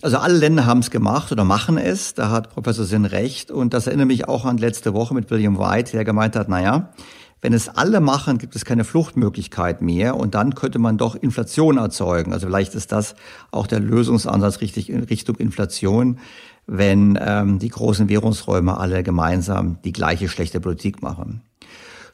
[0.00, 2.14] Also alle Länder haben es gemacht oder machen es.
[2.14, 3.50] Da hat Professor Sinn recht.
[3.50, 6.92] Und das erinnert mich auch an letzte Woche mit William White, der gemeint hat, naja,
[7.40, 11.76] wenn es alle machen, gibt es keine Fluchtmöglichkeit mehr und dann könnte man doch Inflation
[11.76, 12.32] erzeugen.
[12.32, 13.14] Also vielleicht ist das
[13.50, 16.18] auch der Lösungsansatz richtig in Richtung Inflation,
[16.66, 21.42] wenn ähm, die großen Währungsräume alle gemeinsam die gleiche schlechte Politik machen.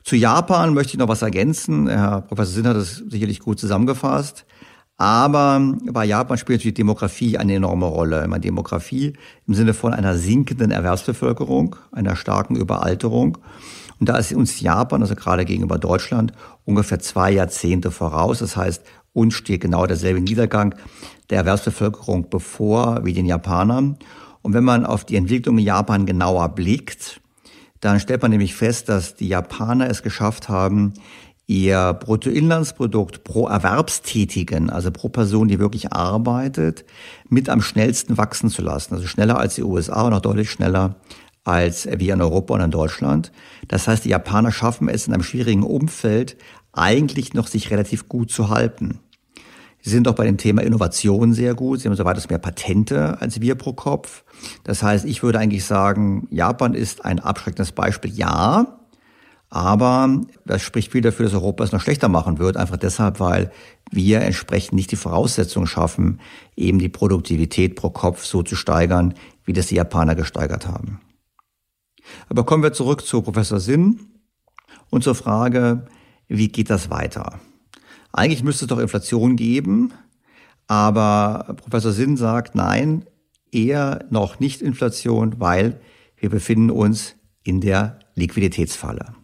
[0.04, 1.88] Zu Japan möchte ich noch was ergänzen.
[1.88, 4.44] Herr Professor Sinn hat das sicherlich gut zusammengefasst.
[4.96, 5.60] Aber
[5.90, 8.28] bei Japan spielt die Demografie eine enorme Rolle.
[8.28, 9.14] Meine Demografie
[9.46, 13.38] im Sinne von einer sinkenden Erwerbsbevölkerung, einer starken Überalterung.
[14.00, 16.32] Und da ist uns Japan, also gerade gegenüber Deutschland,
[16.64, 18.40] ungefähr zwei Jahrzehnte voraus.
[18.40, 20.74] Das heißt, uns steht genau derselbe Niedergang
[21.30, 23.96] der Erwerbsbevölkerung bevor wie den Japanern.
[24.42, 27.20] Und wenn man auf die Entwicklung in Japan genauer blickt,
[27.80, 30.94] dann stellt man nämlich fest, dass die Japaner es geschafft haben,
[31.46, 36.84] ihr Bruttoinlandsprodukt pro Erwerbstätigen, also pro Person, die wirklich arbeitet,
[37.28, 38.94] mit am schnellsten wachsen zu lassen.
[38.94, 40.96] Also schneller als die USA und auch deutlich schneller
[41.44, 43.30] als wir in Europa und in Deutschland.
[43.68, 46.36] Das heißt, die Japaner schaffen es in einem schwierigen Umfeld
[46.72, 48.98] eigentlich noch sich relativ gut zu halten.
[49.82, 51.80] Sie sind auch bei dem Thema Innovation sehr gut.
[51.80, 54.24] Sie haben so weitaus mehr Patente als wir pro Kopf.
[54.64, 58.78] Das heißt, ich würde eigentlich sagen, Japan ist ein abschreckendes Beispiel, ja.
[59.50, 62.56] Aber das spricht viel dafür, dass Europa es noch schlechter machen wird.
[62.56, 63.52] Einfach deshalb, weil
[63.90, 66.18] wir entsprechend nicht die Voraussetzungen schaffen,
[66.56, 69.12] eben die Produktivität pro Kopf so zu steigern,
[69.44, 70.98] wie das die Japaner gesteigert haben.
[72.28, 74.00] Aber kommen wir zurück zu Professor Sinn
[74.90, 75.86] und zur Frage,
[76.28, 77.40] wie geht das weiter?
[78.12, 79.92] Eigentlich müsste es doch Inflation geben,
[80.66, 83.04] aber Professor Sinn sagt, nein,
[83.52, 85.80] eher noch nicht Inflation, weil
[86.16, 89.14] wir befinden uns in der Liquiditätsfalle.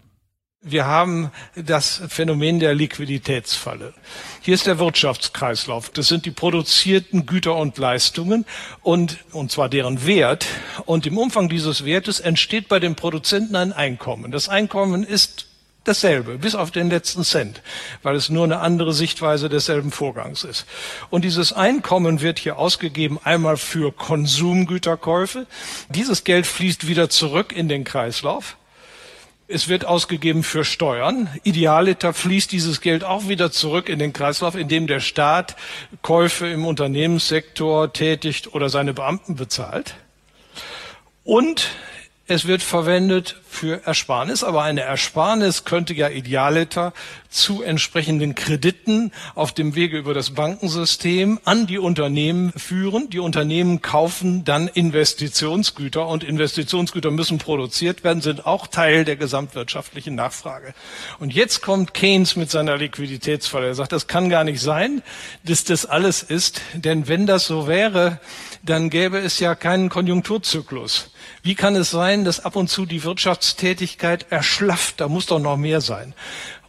[0.62, 3.94] Wir haben das Phänomen der Liquiditätsfalle.
[4.42, 5.88] Hier ist der Wirtschaftskreislauf.
[5.88, 8.44] Das sind die produzierten Güter und Leistungen
[8.82, 10.44] und, und zwar deren Wert.
[10.84, 14.32] Und im Umfang dieses Wertes entsteht bei den Produzenten ein Einkommen.
[14.32, 15.46] Das Einkommen ist
[15.84, 17.62] dasselbe, bis auf den letzten Cent,
[18.02, 20.66] weil es nur eine andere Sichtweise desselben Vorgangs ist.
[21.08, 25.46] Und dieses Einkommen wird hier ausgegeben einmal für Konsumgüterkäufe.
[25.88, 28.58] Dieses Geld fließt wieder zurück in den Kreislauf.
[29.52, 31.28] Es wird ausgegeben für Steuern.
[31.42, 35.56] Idealiter fließt dieses Geld auch wieder zurück in den Kreislauf, in dem der Staat
[36.02, 39.96] Käufe im Unternehmenssektor tätigt oder seine Beamten bezahlt.
[41.24, 41.70] Und
[42.30, 46.92] es wird verwendet für Ersparnis, aber eine Ersparnis könnte ja idealiter
[47.28, 53.10] zu entsprechenden Krediten auf dem Wege über das Bankensystem an die Unternehmen führen.
[53.10, 60.14] Die Unternehmen kaufen dann Investitionsgüter und Investitionsgüter müssen produziert werden, sind auch Teil der gesamtwirtschaftlichen
[60.14, 60.72] Nachfrage.
[61.18, 63.66] Und jetzt kommt Keynes mit seiner Liquiditätsfalle.
[63.66, 65.02] Er sagt, das kann gar nicht sein,
[65.42, 68.20] dass das alles ist, denn wenn das so wäre,
[68.62, 71.10] dann gäbe es ja keinen Konjunkturzyklus.
[71.42, 75.00] Wie kann es sein, dass ab und zu die Wirtschaftstätigkeit erschlafft?
[75.00, 76.14] Da muss doch noch mehr sein.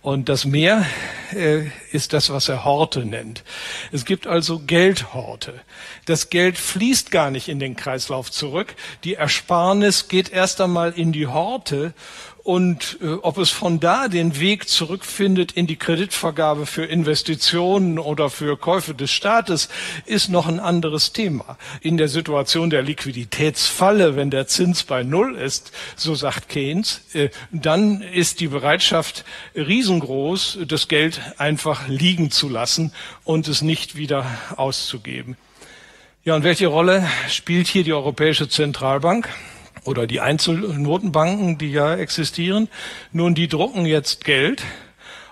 [0.02, 0.84] Und das Mehr
[1.32, 3.44] äh, ist das, was er Horte nennt.
[3.92, 5.62] Es gibt also Geldhorte.
[6.06, 8.74] Das Geld fließt gar nicht in den Kreislauf zurück.
[9.04, 11.94] Die Ersparnis geht erst einmal in die Horte
[12.44, 18.32] Und äh, ob es von da den Weg zurückfindet in die Kreditvergabe für Investitionen oder
[18.32, 19.70] für Käufe des Staates,
[20.06, 21.58] ist noch ein anderes Thema.
[21.82, 27.30] In der Situation der Liquiditätsfalle, wenn der Zins bei Null ist, so sagt Keynes, äh,
[27.52, 29.24] dann ist die Bereitschaft
[29.56, 32.92] riesengroß, das Geld einfach liegen zu lassen
[33.24, 34.26] und es nicht wieder
[34.56, 35.38] auszugeben.
[36.24, 39.30] Ja, und welche Rolle spielt hier die Europäische Zentralbank?
[39.84, 42.68] Oder die Einzelnotenbanken, die ja existieren.
[43.12, 44.64] Nun, die drucken jetzt Geld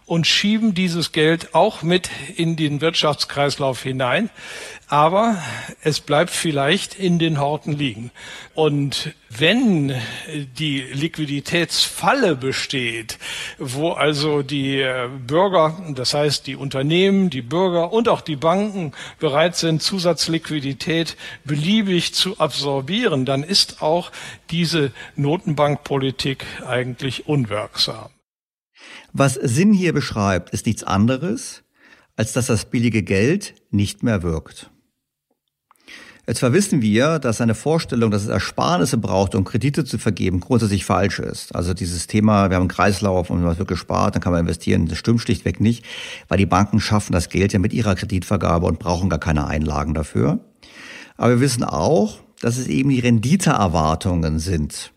[0.10, 4.32] und schieben dieses Geld auch mit in den Wirtschaftskreislauf hinein.
[4.88, 5.38] Aber
[5.84, 8.10] es bleibt vielleicht in den Horten liegen.
[8.56, 9.94] Und wenn
[10.58, 13.20] die Liquiditätsfalle besteht,
[13.60, 14.84] wo also die
[15.28, 22.16] Bürger, das heißt die Unternehmen, die Bürger und auch die Banken bereit sind, Zusatzliquidität beliebig
[22.16, 24.12] zu absorbieren, dann ist auch
[24.50, 28.10] diese Notenbankpolitik eigentlich unwirksam.
[29.14, 31.64] Was Sinn hier beschreibt, ist nichts anderes,
[32.16, 34.70] als dass das billige Geld nicht mehr wirkt.
[36.34, 40.86] Zwar wissen wir, dass eine Vorstellung, dass es Ersparnisse braucht, um Kredite zu vergeben, grundsätzlich
[40.86, 41.56] falsch ist.
[41.56, 44.86] Also dieses Thema, wir haben einen Kreislauf und was wird gespart, dann kann man investieren,
[44.86, 45.86] das stimmt schlichtweg nicht,
[46.28, 49.96] weil die Banken schaffen das Geld ja mit ihrer Kreditvergabe und brauchen gar keine Einlagen
[49.96, 50.40] dafür.
[51.18, 54.92] Aber wir wissen auch, dass es eben die Renditeerwartungen sind,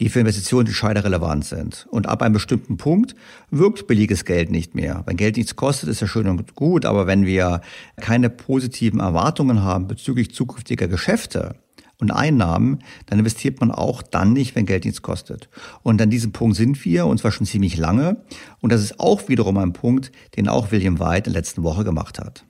[0.00, 1.86] die für Investitionsentscheider relevant sind.
[1.90, 3.14] Und ab einem bestimmten Punkt
[3.50, 5.02] wirkt billiges Geld nicht mehr.
[5.06, 7.60] Wenn Geld nichts kostet, ist ja schön und gut, aber wenn wir
[8.00, 11.56] keine positiven Erwartungen haben bezüglich zukünftiger Geschäfte,
[11.98, 15.48] und Einnahmen, dann investiert man auch dann nicht, wenn Geld nichts kostet.
[15.82, 18.22] Und an diesem Punkt sind wir, und zwar schon ziemlich lange.
[18.60, 21.84] Und das ist auch wiederum ein Punkt, den auch William White in der letzten Woche
[21.84, 22.44] gemacht hat.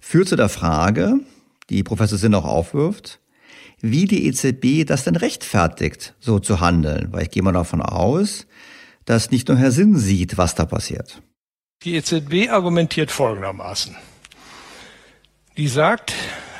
[0.00, 1.20] Führt zu der Frage,
[1.70, 3.20] die Professor Sinn auch aufwirft,
[3.84, 7.08] wie die EZB das denn rechtfertigt, so zu handeln.
[7.12, 8.46] Weil ich gehe mal davon aus,
[9.04, 11.20] dass nicht nur Herr Sinn sieht, was da passiert.
[11.82, 13.94] Die EZB argumentiert folgendermaßen.
[15.58, 16.14] Die sagt,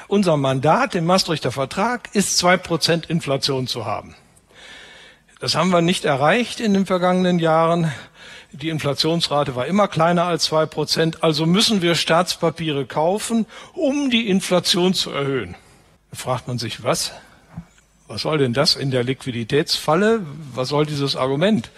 [0.07, 4.15] unser Mandat im Maastrichter Vertrag ist zwei Prozent Inflation zu haben.
[5.41, 7.91] Das haben wir nicht erreicht in den vergangenen Jahren.
[8.53, 11.25] Die Inflationsrate war immer kleiner als zwei Prozent.
[11.25, 15.57] Also müssen wir Staatspapiere kaufen, um die Inflation zu erhöhen.
[16.15, 17.11] Da fragt man sich, was?
[18.07, 20.25] Was soll denn das in der Liquiditätsfalle?
[20.55, 21.73] Was soll dieses Argument?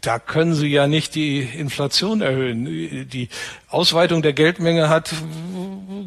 [0.00, 3.10] Da können Sie ja nicht die Inflation erhöhen.
[3.10, 3.28] Die
[3.68, 5.12] Ausweitung der Geldmenge hat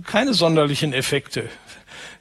[0.07, 1.47] keine sonderlichen Effekte.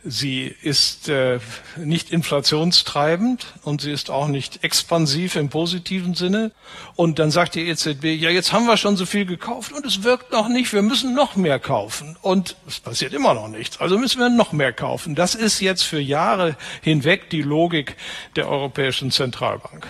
[0.07, 1.39] Sie ist äh,
[1.77, 6.53] nicht inflationstreibend und sie ist auch nicht expansiv im positiven Sinne.
[6.95, 10.03] Und dann sagt die EZB, ja, jetzt haben wir schon so viel gekauft und es
[10.03, 12.19] wirkt noch nicht, wir müssen noch mehr kaufen.
[12.21, 15.15] Und es passiert immer noch nichts, also müssen wir noch mehr kaufen.
[15.15, 17.97] Das ist jetzt für Jahre hinweg die Logik
[18.37, 19.87] der Europäischen Zentralbank.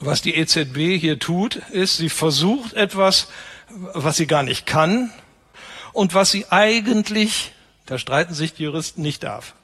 [0.00, 3.28] Was die EZB hier tut, ist, sie versucht etwas,
[3.70, 5.10] was sie gar nicht kann
[5.94, 7.52] und was sie eigentlich
[7.88, 9.54] da streiten sich die Juristen nicht darf.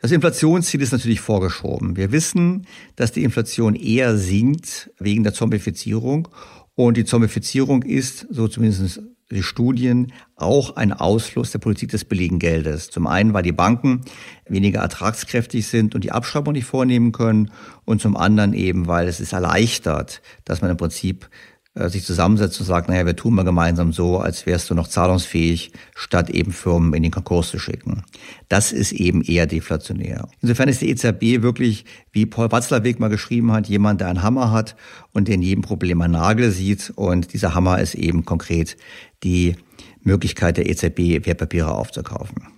[0.00, 1.96] Das Inflationsziel ist natürlich vorgeschoben.
[1.96, 6.28] Wir wissen, dass die Inflation eher sinkt wegen der Zombifizierung.
[6.74, 9.00] Und die Zombifizierung ist, so zumindest
[9.30, 12.90] die Studien, auch ein Ausfluss der Politik des billigen Geldes.
[12.90, 14.02] Zum einen, weil die Banken
[14.46, 17.50] weniger ertragskräftig sind und die Abschreibung nicht vornehmen können.
[17.84, 21.30] Und zum anderen eben, weil es ist erleichtert, dass man im Prinzip
[21.74, 25.72] sich zusammensetzt und sagt, naja, wir tun mal gemeinsam so, als wärst du noch zahlungsfähig,
[25.94, 28.04] statt eben Firmen in den Konkurs zu schicken.
[28.48, 30.28] Das ist eben eher deflationär.
[30.42, 34.50] Insofern ist die EZB wirklich, wie Paul Watzlawick mal geschrieben hat, jemand, der einen Hammer
[34.50, 34.76] hat
[35.12, 36.92] und in jedem Problem einen Nagel sieht.
[36.94, 38.76] Und dieser Hammer ist eben konkret
[39.22, 39.56] die
[40.02, 42.48] Möglichkeit der EZB, Wertpapiere aufzukaufen.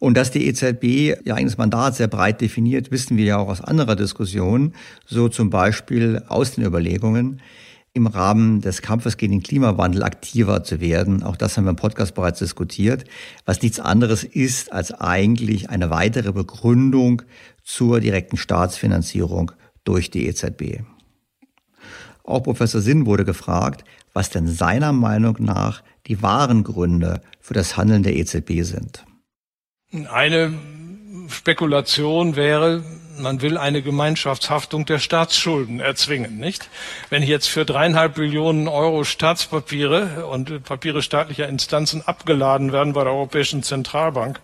[0.00, 0.84] Und dass die EZB
[1.24, 4.72] ihr eigenes Mandat sehr breit definiert, wissen wir ja auch aus anderer Diskussion,
[5.06, 7.40] so zum Beispiel aus den Überlegungen,
[7.92, 11.22] im Rahmen des Kampfes gegen den Klimawandel aktiver zu werden.
[11.22, 13.04] Auch das haben wir im Podcast bereits diskutiert,
[13.44, 17.22] was nichts anderes ist als eigentlich eine weitere Begründung
[17.64, 19.52] zur direkten Staatsfinanzierung
[19.84, 20.82] durch die EZB.
[22.22, 27.76] Auch Professor Sinn wurde gefragt, was denn seiner Meinung nach die wahren Gründe für das
[27.76, 29.04] Handeln der EZB sind.
[30.12, 30.54] Eine
[31.28, 32.84] Spekulation wäre,
[33.22, 36.68] man will eine Gemeinschaftshaftung der Staatsschulden erzwingen, nicht?
[37.08, 43.12] Wenn jetzt für dreieinhalb Billionen Euro Staatspapiere und Papiere staatlicher Instanzen abgeladen werden bei der
[43.12, 44.40] Europäischen Zentralbank,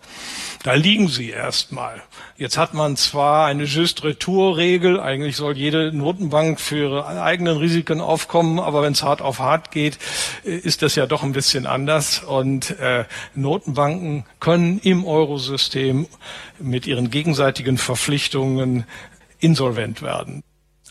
[0.62, 2.02] da liegen sie erstmal.
[2.36, 8.00] Jetzt hat man zwar eine Just Retour-Regel, eigentlich soll jede Notenbank für ihre eigenen Risiken
[8.00, 9.98] aufkommen, aber wenn es hart auf hart geht,
[10.42, 12.24] ist das ja doch ein bisschen anders.
[12.24, 16.09] Und äh, Notenbanken können im Eurosystem
[16.59, 18.84] mit ihren gegenseitigen Verpflichtungen
[19.38, 20.42] insolvent werden.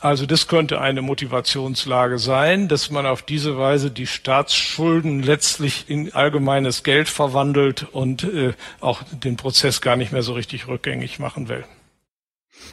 [0.01, 6.13] Also das könnte eine Motivationslage sein, dass man auf diese Weise die Staatsschulden letztlich in
[6.13, 11.47] allgemeines Geld verwandelt und äh, auch den Prozess gar nicht mehr so richtig rückgängig machen
[11.47, 11.63] will.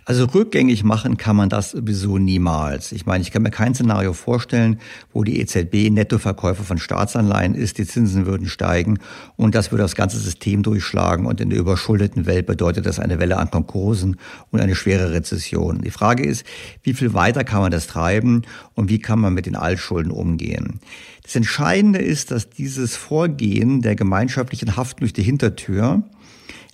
[0.04, 2.90] Also rückgängig machen kann man das sowieso niemals.
[2.90, 4.80] Ich meine, ich kann mir kein Szenario vorstellen,
[5.12, 8.98] wo die EZB Nettoverkäufer von Staatsanleihen ist, die Zinsen würden steigen
[9.36, 13.20] und das würde das ganze System durchschlagen und in der überschuldeten Welt bedeutet das eine
[13.20, 14.16] Welle an Konkursen
[14.50, 15.82] und eine schwere Rezession.
[15.82, 16.44] Die Frage ist,
[16.82, 18.42] wie viel weiter kann man das treiben
[18.74, 20.80] und wie kann man mit den Altschulden umgehen?
[21.22, 26.02] Das Entscheidende ist, dass dieses Vorgehen der gemeinschaftlichen Haften durch die Hintertür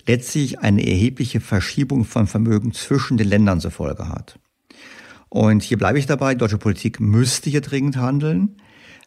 [0.09, 4.39] letztlich eine erhebliche Verschiebung von Vermögen zwischen den Ländern zur Folge hat.
[5.29, 8.57] Und hier bleibe ich dabei, die deutsche Politik müsste hier dringend handeln,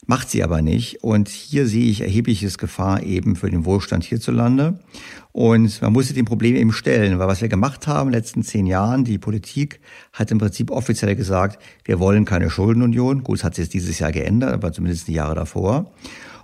[0.07, 1.03] macht sie aber nicht.
[1.03, 4.78] Und hier sehe ich erhebliches Gefahr eben für den Wohlstand hierzulande.
[5.32, 8.20] Und man muss sich dem Problem eben stellen, weil was wir gemacht haben in den
[8.20, 9.80] letzten zehn Jahren, die Politik
[10.12, 13.24] hat im Prinzip offiziell gesagt, wir wollen keine Schuldenunion.
[13.24, 15.92] Gut, es hat sich dieses Jahr geändert, aber zumindest die Jahre davor.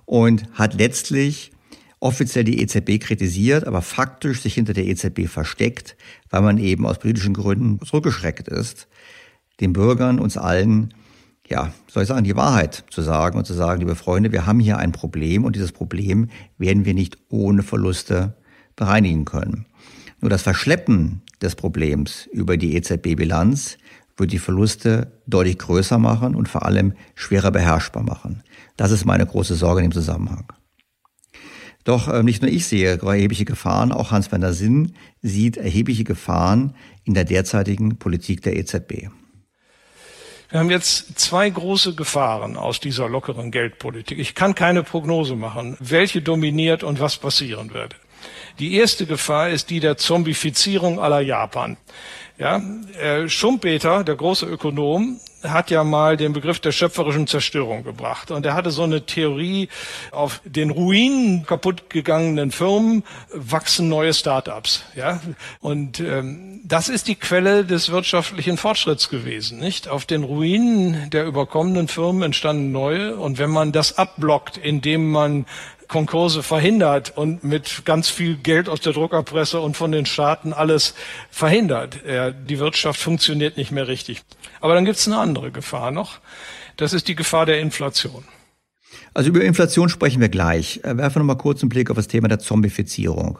[0.04, 1.52] Und hat letztlich
[2.00, 5.96] offiziell die EZB kritisiert, aber faktisch sich hinter der EZB versteckt,
[6.30, 8.88] weil man eben aus politischen Gründen zurückgeschreckt ist,
[9.60, 10.94] den Bürgern, uns allen,
[11.48, 14.60] ja, soll ich sagen, die Wahrheit zu sagen und zu sagen, liebe Freunde, wir haben
[14.60, 16.28] hier ein Problem und dieses Problem
[16.58, 18.34] werden wir nicht ohne Verluste
[18.76, 19.66] bereinigen können.
[20.20, 23.78] Nur das Verschleppen des Problems über die EZB-Bilanz
[24.16, 28.42] wird die Verluste deutlich größer machen und vor allem schwerer beherrschbar machen.
[28.76, 30.52] Das ist meine große Sorge in dem Zusammenhang.
[31.88, 36.74] Doch äh, nicht nur ich sehe erhebliche Gefahren, auch Hans-Werner Sinn sieht erhebliche Gefahren
[37.04, 39.08] in der derzeitigen Politik der EZB.
[40.50, 44.18] Wir haben jetzt zwei große Gefahren aus dieser lockeren Geldpolitik.
[44.18, 47.96] Ich kann keine Prognose machen, welche dominiert und was passieren wird.
[48.58, 51.78] Die erste Gefahr ist die der Zombifizierung aller Japan.
[52.36, 52.62] Ja,
[53.00, 58.30] äh, Schumpeter, der große Ökonom, hat ja mal den Begriff der schöpferischen Zerstörung gebracht.
[58.30, 59.68] Und er hatte so eine Theorie,
[60.10, 64.84] auf den Ruinen kaputtgegangenen Firmen wachsen neue Start-ups.
[64.94, 65.20] Ja?
[65.60, 69.58] Und ähm, das ist die Quelle des wirtschaftlichen Fortschritts gewesen.
[69.58, 69.88] nicht?
[69.88, 73.16] Auf den Ruinen der überkommenen Firmen entstanden neue.
[73.16, 75.46] Und wenn man das abblockt, indem man
[75.88, 80.94] Konkurse verhindert und mit ganz viel Geld aus der Druckerpresse und von den Staaten alles
[81.30, 81.98] verhindert.
[82.48, 84.22] Die Wirtschaft funktioniert nicht mehr richtig.
[84.60, 86.20] Aber dann gibt es eine andere Gefahr noch.
[86.76, 88.24] Das ist die Gefahr der Inflation.
[89.14, 90.80] Also über Inflation sprechen wir gleich.
[90.84, 93.38] Äh, werfen wir mal kurz einen Blick auf das Thema der Zombifizierung.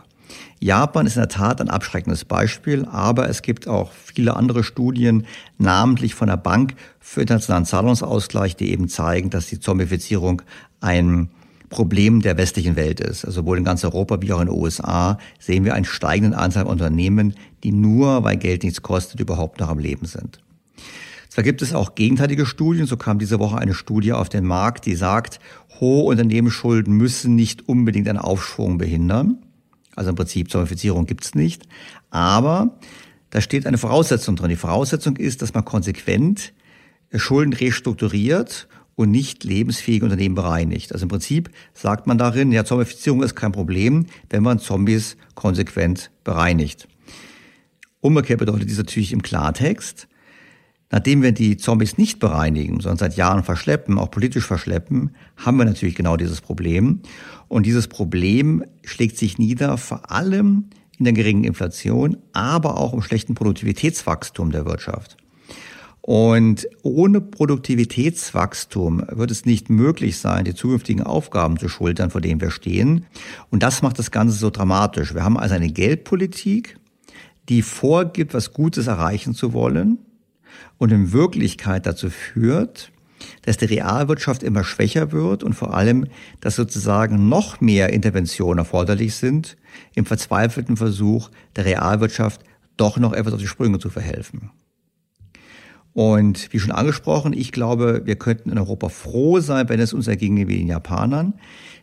[0.61, 5.27] Japan ist in der Tat ein abschreckendes Beispiel, aber es gibt auch viele andere Studien,
[5.57, 10.43] namentlich von der Bank für internationalen Zahlungsausgleich, die eben zeigen, dass die Zombifizierung
[10.81, 11.31] ein
[11.69, 13.25] Problem der westlichen Welt ist.
[13.25, 16.65] Also sowohl in ganz Europa wie auch in den USA sehen wir einen steigenden Anzahl
[16.65, 20.41] an Unternehmen, die nur, weil Geld nichts kostet, überhaupt noch am Leben sind.
[21.29, 24.87] Zwar gibt es auch gegenteilige Studien, so kam diese Woche eine Studie auf den Markt,
[24.87, 25.41] die sagt,
[25.79, 29.39] hohe Unternehmensschulden müssen nicht unbedingt einen Aufschwung behindern.
[29.95, 31.65] Also im Prinzip Zomifizierung gibt es nicht.
[32.11, 32.79] Aber
[33.31, 34.49] da steht eine Voraussetzung drin.
[34.49, 36.53] Die Voraussetzung ist, dass man konsequent
[37.15, 38.69] Schulden restrukturiert
[38.99, 40.93] und nicht lebensfähige Unternehmen bereinigt.
[40.93, 46.11] Also im Prinzip sagt man darin, ja, Zombifizierung ist kein Problem, wenn man Zombies konsequent
[46.25, 46.89] bereinigt.
[48.01, 50.09] Umgekehrt bedeutet dies natürlich im Klartext,
[50.91, 55.65] nachdem wir die Zombies nicht bereinigen, sondern seit Jahren verschleppen, auch politisch verschleppen, haben wir
[55.65, 57.03] natürlich genau dieses Problem.
[57.47, 63.03] Und dieses Problem schlägt sich nieder vor allem in der geringen Inflation, aber auch im
[63.03, 65.17] schlechten Produktivitätswachstum der Wirtschaft.
[66.09, 72.41] Und ohne Produktivitätswachstum wird es nicht möglich sein, die zukünftigen Aufgaben zu schultern, vor denen
[72.41, 73.05] wir stehen.
[73.51, 75.13] Und das macht das Ganze so dramatisch.
[75.13, 76.79] Wir haben also eine Geldpolitik,
[77.51, 79.99] die vorgibt, was Gutes erreichen zu wollen
[80.79, 82.91] und in Wirklichkeit dazu führt,
[83.43, 86.07] dass die Realwirtschaft immer schwächer wird und vor allem,
[86.41, 89.59] dass sozusagen noch mehr Interventionen erforderlich sind
[89.95, 92.41] im verzweifelten Versuch der Realwirtschaft
[92.79, 94.53] doch noch etwas auf die Sprünge zu verhelfen.
[95.99, 100.07] Und wie schon angesprochen, ich glaube, wir könnten in Europa froh sein, wenn es uns
[100.07, 101.35] erginge wie den Japanern.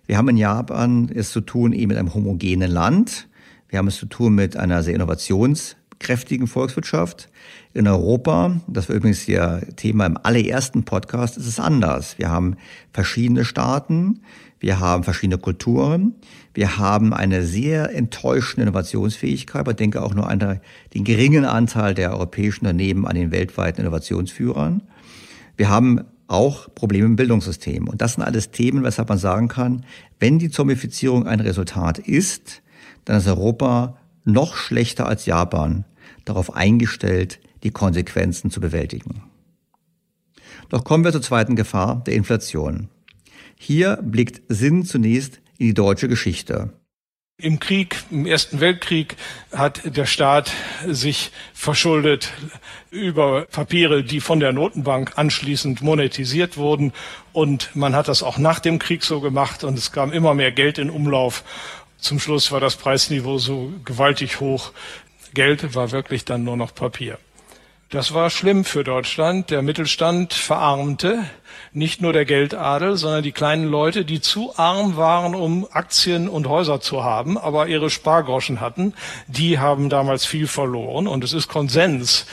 [0.05, 3.28] Wir haben in Japan es zu tun eben mit einem homogenen Land.
[3.68, 7.28] Wir haben es zu tun mit einer sehr innovationskräftigen Volkswirtschaft.
[7.74, 12.18] In Europa, das war übrigens Ihr Thema im allerersten Podcast, ist es anders.
[12.18, 12.55] Wir haben
[12.93, 14.22] verschiedene Staaten,
[14.59, 16.15] wir haben verschiedene Kulturen,
[16.53, 19.59] wir haben eine sehr enttäuschende Innovationsfähigkeit.
[19.59, 20.59] aber denke auch nur an
[20.93, 24.81] den geringen Anteil der europäischen Unternehmen an den weltweiten Innovationsführern.
[25.57, 27.87] Wir haben auch Probleme im Bildungssystem.
[27.87, 29.85] Und das sind alles Themen, weshalb man sagen kann,
[30.19, 32.61] wenn die Zombifizierung ein Resultat ist,
[33.03, 35.85] dann ist Europa noch schlechter als Japan
[36.25, 39.21] darauf eingestellt, die Konsequenzen zu bewältigen.
[40.69, 42.89] Doch kommen wir zur zweiten Gefahr, der Inflation.
[43.57, 46.73] Hier blickt Sinn zunächst in die deutsche Geschichte.
[47.37, 49.17] Im Krieg, im Ersten Weltkrieg
[49.51, 50.53] hat der Staat
[50.87, 52.31] sich verschuldet
[52.91, 56.93] über Papiere, die von der Notenbank anschließend monetisiert wurden.
[57.33, 60.53] Und man hat das auch nach dem Krieg so gemacht und es kam immer mehr
[60.53, 61.43] Geld in Umlauf.
[61.97, 64.71] Zum Schluss war das Preisniveau so gewaltig hoch.
[65.33, 67.19] Geld war wirklich dann nur noch Papier.
[67.89, 69.49] Das war schlimm für Deutschland.
[69.49, 71.25] Der Mittelstand verarmte
[71.73, 76.47] nicht nur der Geldadel, sondern die kleinen Leute, die zu arm waren, um Aktien und
[76.47, 78.93] Häuser zu haben, aber ihre Spargroschen hatten,
[79.27, 81.07] die haben damals viel verloren.
[81.07, 82.25] Und es ist Konsens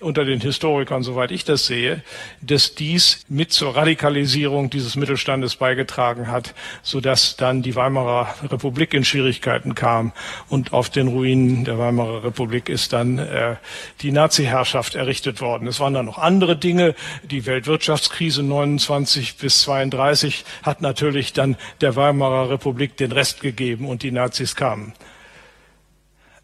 [0.00, 2.02] unter den Historikern, soweit ich das sehe,
[2.40, 9.04] dass dies mit zur Radikalisierung dieses Mittelstandes beigetragen hat, sodass dann die Weimarer Republik in
[9.04, 10.12] Schwierigkeiten kam
[10.48, 13.56] und auf den Ruinen der Weimarer Republik ist dann äh,
[14.00, 15.68] die Nazi-Herrschaft errichtet worden.
[15.68, 18.42] Es waren dann noch andere Dinge, die Weltwirtschaftskrise
[18.78, 24.54] 29 bis 32 hat natürlich dann der Weimarer Republik den Rest gegeben und die Nazis
[24.54, 24.92] kamen.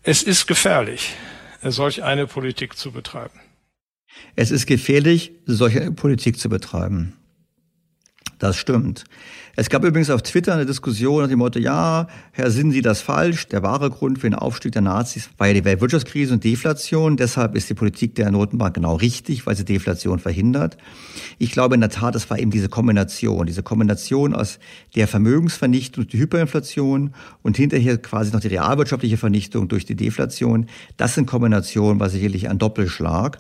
[0.03, 1.15] Es ist gefährlich,
[1.63, 3.41] solch eine Politik zu betreiben.
[4.35, 7.17] Es ist gefährlich, solche Politik zu betreiben.
[8.39, 9.05] Das stimmt.
[9.59, 13.01] Es gab übrigens auf Twitter eine Diskussion nach dem Motto, ja, Herr, sind Sie das
[13.01, 13.49] falsch?
[13.49, 17.17] Der wahre Grund für den Aufstieg der Nazis war ja die Weltwirtschaftskrise und Deflation.
[17.17, 20.77] Deshalb ist die Politik der Notenbank genau richtig, weil sie Deflation verhindert.
[21.39, 24.59] Ich glaube in der Tat, es war eben diese Kombination, diese Kombination aus
[24.95, 30.67] der Vermögensvernichtung durch die Hyperinflation und hinterher quasi noch die realwirtschaftliche Vernichtung durch die Deflation.
[30.99, 33.39] Das in Kombination war sicherlich ein Doppelschlag.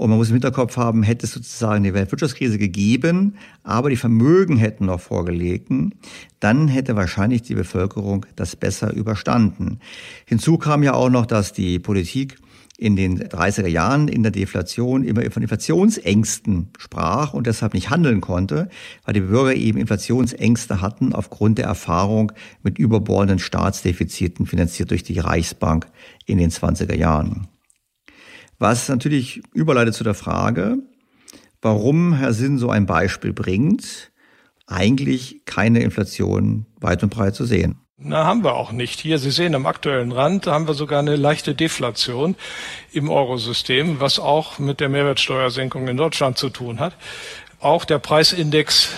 [0.00, 3.34] Und man muss im Hinterkopf haben, hätte es sozusagen die Weltwirtschaftskrise gegeben,
[3.64, 5.94] aber die Vermögen hätten noch vorgelegen,
[6.40, 9.78] dann hätte wahrscheinlich die Bevölkerung das besser überstanden.
[10.24, 12.38] Hinzu kam ja auch noch, dass die Politik
[12.78, 18.22] in den 30er Jahren in der Deflation immer von Inflationsängsten sprach und deshalb nicht handeln
[18.22, 18.70] konnte,
[19.04, 22.32] weil die Bürger eben Inflationsängste hatten aufgrund der Erfahrung
[22.62, 25.88] mit überbordenden Staatsdefiziten finanziert durch die Reichsbank
[26.24, 27.48] in den 20er Jahren.
[28.60, 30.76] Was natürlich überleitet zu der Frage,
[31.62, 34.12] warum Herr Sinn so ein Beispiel bringt,
[34.66, 37.80] eigentlich keine Inflation weit und breit zu sehen.
[37.96, 39.00] Na, haben wir auch nicht.
[39.00, 42.36] Hier, Sie sehen am aktuellen Rand, haben wir sogar eine leichte Deflation
[42.92, 46.94] im Eurosystem, was auch mit der Mehrwertsteuersenkung in Deutschland zu tun hat.
[47.60, 48.90] Auch der Preisindex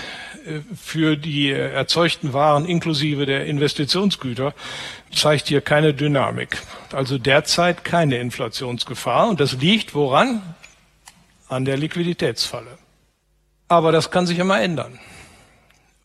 [0.44, 4.54] äh, für die erzeugten Waren inklusive der Investitionsgüter
[5.14, 6.62] zeigt hier keine Dynamik.
[6.92, 9.28] Also derzeit keine Inflationsgefahr.
[9.28, 10.42] Und das liegt woran?
[11.48, 12.78] An der Liquiditätsfalle.
[13.68, 14.98] Aber das kann sich immer ändern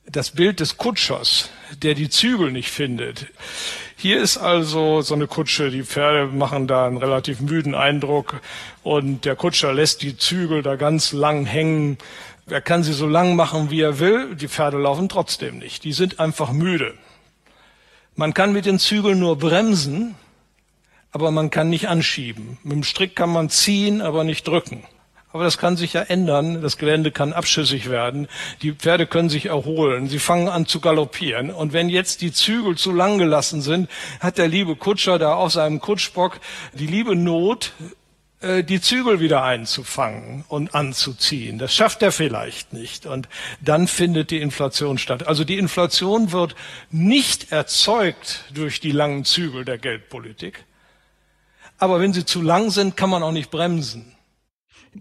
[0.09, 1.49] das Bild des Kutschers,
[1.81, 3.27] der die Zügel nicht findet.
[3.97, 8.41] Hier ist also so eine Kutsche, die Pferde machen da einen relativ müden Eindruck
[8.83, 11.97] und der Kutscher lässt die Zügel da ganz lang hängen.
[12.49, 15.83] Er kann sie so lang machen, wie er will, die Pferde laufen trotzdem nicht.
[15.83, 16.93] Die sind einfach müde.
[18.19, 20.15] Man kann mit den Zügeln nur bremsen,
[21.11, 22.57] aber man kann nicht anschieben.
[22.63, 24.83] Mit dem Strick kann man ziehen, aber nicht drücken.
[25.31, 26.63] Aber das kann sich ja ändern.
[26.63, 28.27] Das Gelände kann abschüssig werden.
[28.63, 30.07] Die Pferde können sich erholen.
[30.07, 31.51] Sie fangen an zu galoppieren.
[31.51, 33.87] Und wenn jetzt die Zügel zu lang gelassen sind,
[34.19, 36.39] hat der liebe Kutscher da auf seinem Kutschbock
[36.73, 37.73] die liebe Not,
[38.41, 41.57] die Zügel wieder einzufangen und anzuziehen.
[41.57, 43.07] Das schafft er vielleicht nicht.
[43.07, 43.27] Und
[43.61, 45.27] dann findet die Inflation statt.
[45.27, 46.55] Also die Inflation wird
[46.91, 50.65] nicht erzeugt durch die langen Zügel der Geldpolitik.
[51.79, 54.13] Aber wenn sie zu lang sind, kann man auch nicht bremsen.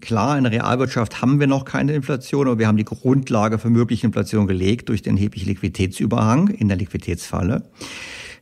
[0.01, 3.69] Klar, in der Realwirtschaft haben wir noch keine Inflation, aber wir haben die Grundlage für
[3.69, 7.63] mögliche Inflation gelegt durch den erheblichen Liquiditätsüberhang in der Liquiditätsfalle.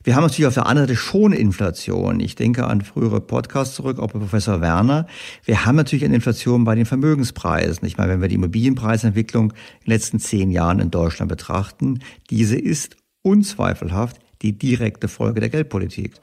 [0.05, 2.19] Wir haben natürlich auf der anderen Seite schon Inflation.
[2.19, 5.07] Ich denke an frühere Podcasts zurück, auch bei Professor Werner.
[5.45, 7.87] Wir haben natürlich eine Inflation bei den Vermögenspreisen.
[7.87, 12.55] Ich meine, wenn wir die Immobilienpreisentwicklung in den letzten zehn Jahren in Deutschland betrachten, diese
[12.55, 16.13] ist unzweifelhaft die direkte Folge der Geldpolitik.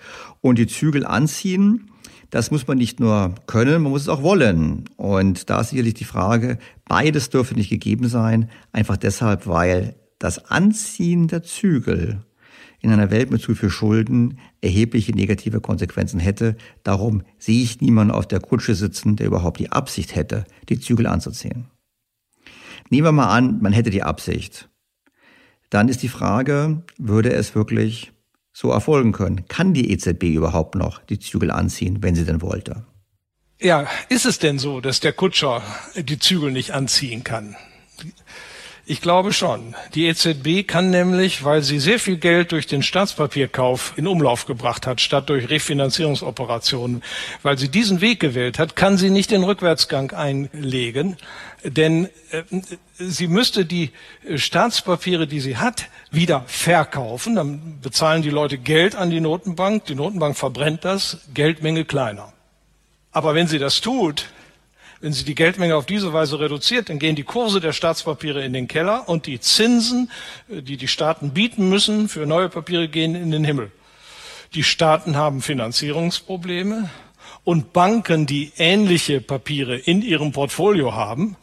[0.40, 1.90] Und die Zügel anziehen,
[2.30, 4.84] das muss man nicht nur können, man muss es auch wollen.
[4.96, 10.52] Und da ist sicherlich die Frage, beides dürfte nicht gegeben sein, einfach deshalb, weil das
[10.52, 12.20] Anziehen der Zügel
[12.82, 16.56] in einer Welt mit zu viel Schulden erhebliche negative Konsequenzen hätte.
[16.82, 21.06] Darum sehe ich niemanden auf der Kutsche sitzen, der überhaupt die Absicht hätte, die Zügel
[21.06, 21.70] anzuziehen.
[22.90, 24.68] Nehmen wir mal an, man hätte die Absicht.
[25.70, 28.12] Dann ist die Frage, würde es wirklich
[28.52, 29.46] so erfolgen können.
[29.48, 32.84] Kann die EZB überhaupt noch die Zügel anziehen, wenn sie denn wollte?
[33.60, 35.62] Ja, ist es denn so, dass der Kutscher
[35.96, 37.56] die Zügel nicht anziehen kann?
[38.84, 39.76] Ich glaube schon.
[39.94, 44.88] Die EZB kann nämlich, weil sie sehr viel Geld durch den Staatspapierkauf in Umlauf gebracht
[44.88, 47.04] hat, statt durch Refinanzierungsoperationen,
[47.44, 51.16] weil sie diesen Weg gewählt hat, kann sie nicht den Rückwärtsgang einlegen.
[51.62, 52.42] Denn äh,
[52.98, 53.92] sie müsste die
[54.34, 57.36] Staatspapiere, die sie hat, wieder verkaufen.
[57.36, 59.84] Dann bezahlen die Leute Geld an die Notenbank.
[59.86, 62.32] Die Notenbank verbrennt das, Geldmenge kleiner.
[63.12, 64.26] Aber wenn sie das tut,
[65.02, 68.52] wenn sie die Geldmenge auf diese Weise reduziert, dann gehen die Kurse der Staatspapiere in
[68.52, 70.10] den Keller und die Zinsen,
[70.48, 73.70] äh, die die Staaten bieten müssen für neue Papiere, gehen in den Himmel.
[74.54, 76.88] Die Staaten haben Finanzierungsprobleme
[77.42, 81.36] und Banken, die ähnliche Papiere in ihrem Portfolio haben,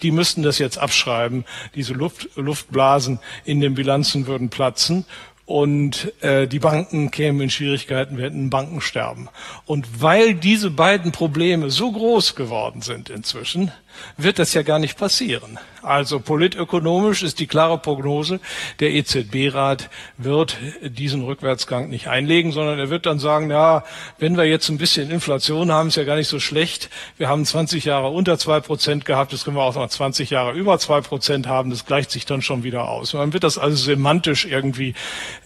[0.00, 1.44] die müssten das jetzt abschreiben.
[1.74, 5.04] Diese Luft, Luftblasen in den Bilanzen würden platzen
[5.44, 9.28] und äh, die Banken kämen in Schwierigkeiten, wir hätten Bankensterben.
[9.66, 13.72] Und weil diese beiden Probleme so groß geworden sind inzwischen,
[14.16, 15.58] wird das ja gar nicht passieren.
[15.82, 18.38] Also politökonomisch ist die klare Prognose,
[18.78, 23.84] der EZB-Rat wird diesen Rückwärtsgang nicht einlegen, sondern er wird dann sagen, ja,
[24.18, 26.88] wenn wir jetzt ein bisschen Inflation haben, ist ja gar nicht so schlecht.
[27.18, 30.52] Wir haben 20 Jahre unter zwei Prozent gehabt, das können wir auch noch 20 Jahre
[30.52, 33.14] über zwei Prozent haben, das gleicht sich dann schon wieder aus.
[33.14, 34.94] Man wird das also semantisch irgendwie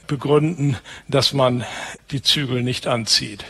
[0.07, 0.77] begründen,
[1.09, 1.65] dass man
[2.11, 3.45] die Zügel nicht anzieht.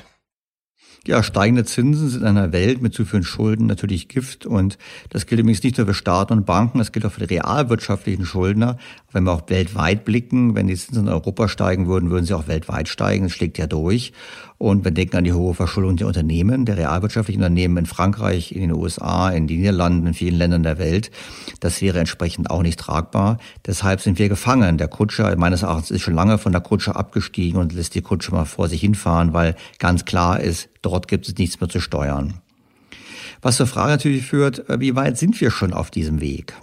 [1.06, 4.76] Ja, steigende Zinsen sind in einer Welt mit zu vielen Schulden natürlich Gift und
[5.10, 8.26] das gilt übrigens nicht nur für Staaten und Banken, das gilt auch für die realwirtschaftlichen
[8.26, 8.76] Schuldner.
[9.12, 12.48] Wenn wir auch weltweit blicken, wenn die Zinsen in Europa steigen würden, würden sie auch
[12.48, 13.26] weltweit steigen.
[13.26, 14.12] Das schlägt ja durch.
[14.58, 18.62] Und wir denken an die hohe Verschuldung der Unternehmen, der realwirtschaftlichen Unternehmen in Frankreich, in
[18.62, 21.10] den USA, in den Niederlanden, in vielen Ländern der Welt.
[21.60, 23.38] Das wäre entsprechend auch nicht tragbar.
[23.66, 24.78] Deshalb sind wir gefangen.
[24.78, 28.32] Der Kutscher meines Erachtens ist schon lange von der Kutsche abgestiegen und lässt die Kutsche
[28.32, 32.34] mal vor sich hinfahren, weil ganz klar ist, dort gibt es nichts mehr zu steuern.
[33.42, 36.54] Was zur Frage natürlich führt, wie weit sind wir schon auf diesem Weg?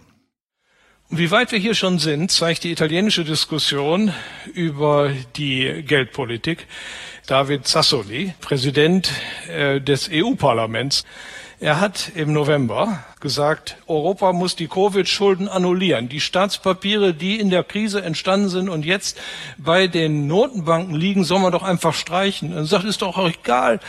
[1.16, 4.12] Wie weit wir hier schon sind, zeigt die italienische Diskussion
[4.56, 6.66] über die Geldpolitik.
[7.28, 9.12] David Sassoli, Präsident
[9.48, 11.06] äh, des EU-Parlaments,
[11.60, 16.10] er hat im November gesagt, Europa muss die Covid-Schulden annullieren.
[16.10, 19.20] Die Staatspapiere, die in der Krise entstanden sind und jetzt
[19.58, 22.56] bei den Notenbanken liegen, soll man doch einfach streichen.
[22.56, 23.80] Und sagt, ist doch egal,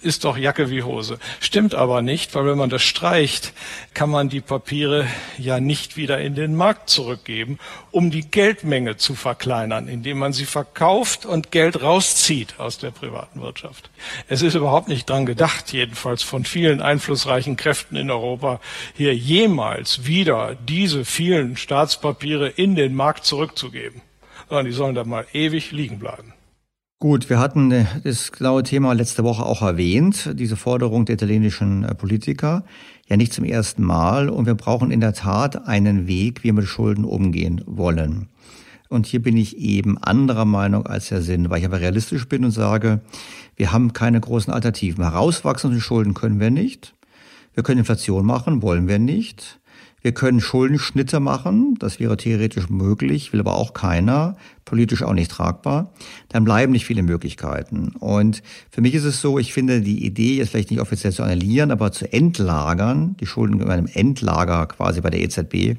[0.00, 1.18] ist doch Jacke wie Hose.
[1.40, 3.52] Stimmt aber nicht, weil wenn man das streicht,
[3.92, 7.58] kann man die Papiere ja nicht wieder in den Markt zurückgeben,
[7.90, 13.42] um die Geldmenge zu verkleinern, indem man sie verkauft und Geld rauszieht aus der privaten
[13.42, 13.90] Wirtschaft.
[14.28, 18.60] Es ist überhaupt nicht dran gedacht, jedenfalls von vielen einflussreichen Kräften in Europa,
[18.94, 24.02] hier jemals wieder diese vielen Staatspapiere in den Markt zurückzugeben,
[24.48, 26.34] sondern die sollen da mal ewig liegen bleiben.
[27.00, 31.84] Gut, wir hatten äh, das genaue Thema letzte Woche auch erwähnt, diese Forderung der italienischen
[31.84, 32.64] äh, Politiker.
[33.08, 34.30] Ja, nicht zum ersten Mal.
[34.30, 38.30] Und wir brauchen in der Tat einen Weg, wie wir mit Schulden umgehen wollen.
[38.88, 42.44] Und hier bin ich eben anderer Meinung als Herr Sinn, weil ich aber realistisch bin
[42.44, 43.02] und sage,
[43.56, 45.04] wir haben keine großen Alternativen.
[45.04, 46.94] Herauswachsende Schulden können wir nicht.
[47.54, 49.60] Wir können Inflation machen, wollen wir nicht.
[50.04, 54.36] Wir können Schuldenschnitte machen, das wäre theoretisch möglich, will aber auch keiner,
[54.66, 55.94] politisch auch nicht tragbar.
[56.28, 57.94] Dann bleiben nicht viele Möglichkeiten.
[58.00, 61.22] Und für mich ist es so, ich finde die Idee, jetzt vielleicht nicht offiziell zu
[61.22, 65.78] annullieren, aber zu entlagern, die Schulden in einem Endlager quasi bei der EZB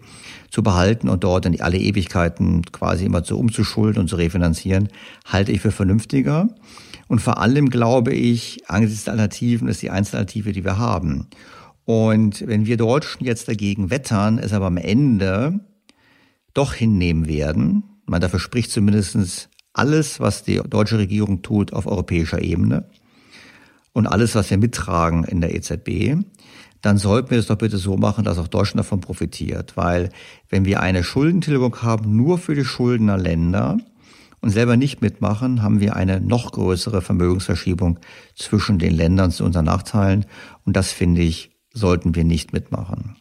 [0.49, 4.89] zu behalten und dort in alle Ewigkeiten quasi immer zu umzuschulden und zu refinanzieren,
[5.25, 6.49] halte ich für vernünftiger.
[7.07, 11.27] Und vor allem glaube ich, angesichts der Alternativen ist die einzige Alternative, die wir haben.
[11.85, 15.59] Und wenn wir Deutschen jetzt dagegen wettern, es aber am Ende
[16.53, 22.41] doch hinnehmen werden, man dafür spricht zumindest alles, was die deutsche Regierung tut auf europäischer
[22.41, 22.89] Ebene
[23.95, 26.17] und alles, was wir mittragen in der EZB,
[26.81, 29.77] dann sollten wir es doch bitte so machen, dass auch Deutschland davon profitiert.
[29.77, 30.09] Weil
[30.49, 33.77] wenn wir eine Schuldentilgung haben nur für die Schuldner Länder
[34.41, 37.99] und selber nicht mitmachen, haben wir eine noch größere Vermögensverschiebung
[38.35, 40.25] zwischen den Ländern zu unseren Nachteilen.
[40.65, 43.17] Und das finde ich sollten wir nicht mitmachen.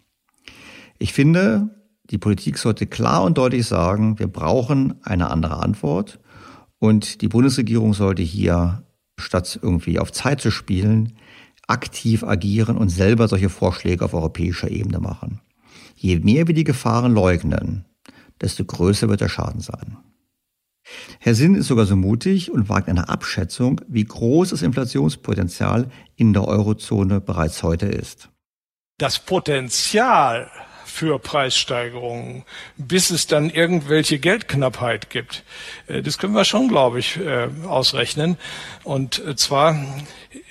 [0.98, 1.68] Ich finde,
[2.04, 6.20] die Politik sollte klar und deutlich sagen, wir brauchen eine andere Antwort
[6.78, 8.84] und die Bundesregierung sollte hier,
[9.18, 11.14] statt irgendwie auf Zeit zu spielen,
[11.66, 15.40] aktiv agieren und selber solche Vorschläge auf europäischer Ebene machen.
[15.96, 17.84] Je mehr wir die Gefahren leugnen,
[18.40, 19.96] desto größer wird der Schaden sein.
[21.18, 26.34] Herr Sinn ist sogar so mutig und wagt eine Abschätzung, wie groß das Inflationspotenzial in
[26.34, 28.28] der Eurozone bereits heute ist
[28.98, 30.50] das Potenzial
[30.94, 32.44] für Preissteigerungen,
[32.76, 35.42] bis es dann irgendwelche Geldknappheit gibt.
[35.88, 38.38] Äh, das können wir schon, glaube ich, äh, ausrechnen.
[38.84, 39.76] Und zwar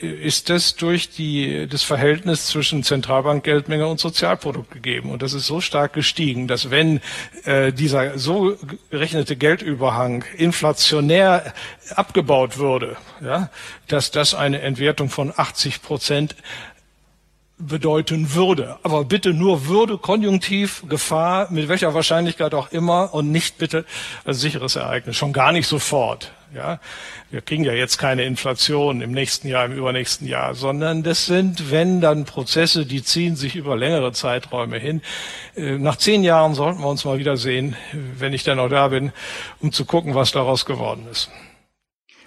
[0.01, 5.11] ist das durch die, das Verhältnis zwischen Zentralbankgeldmenge und Sozialprodukt gegeben.
[5.11, 6.99] Und das ist so stark gestiegen, dass wenn
[7.45, 8.57] äh, dieser so
[8.89, 11.53] gerechnete Geldüberhang inflationär
[11.95, 13.49] abgebaut würde, ja,
[13.87, 16.35] dass das eine Entwertung von 80 Prozent
[17.58, 18.78] bedeuten würde.
[18.84, 23.86] Aber bitte nur Würde, Konjunktiv, Gefahr, mit welcher Wahrscheinlichkeit auch immer und nicht bitte
[24.26, 25.16] ein sicheres Ereignis.
[25.16, 26.32] Schon gar nicht sofort.
[26.54, 26.80] Ja,
[27.32, 31.72] wir kriegen ja jetzt keine Inflation im nächsten Jahr, im übernächsten Jahr, sondern das sind,
[31.72, 35.01] wenn dann Prozesse, die ziehen sich über längere Zeiträume hin.
[35.56, 39.12] Äh, nach zehn Jahren sollten wir uns mal wiedersehen, wenn ich dann noch da bin,
[39.62, 41.32] um zu gucken, was daraus geworden ist.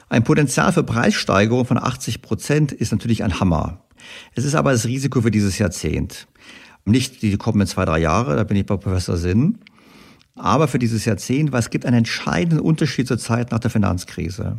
[0.08, 3.85] Ein Potenzial für Preissteigerung von 80 Prozent ist natürlich ein Hammer.
[4.34, 6.26] Es ist aber das Risiko für dieses Jahrzehnt.
[6.84, 9.58] Nicht die kommenden zwei, drei Jahre, da bin ich bei Professor Sinn,
[10.36, 14.58] aber für dieses Jahrzehnt, weil es gibt einen entscheidenden Unterschied zur Zeit nach der Finanzkrise.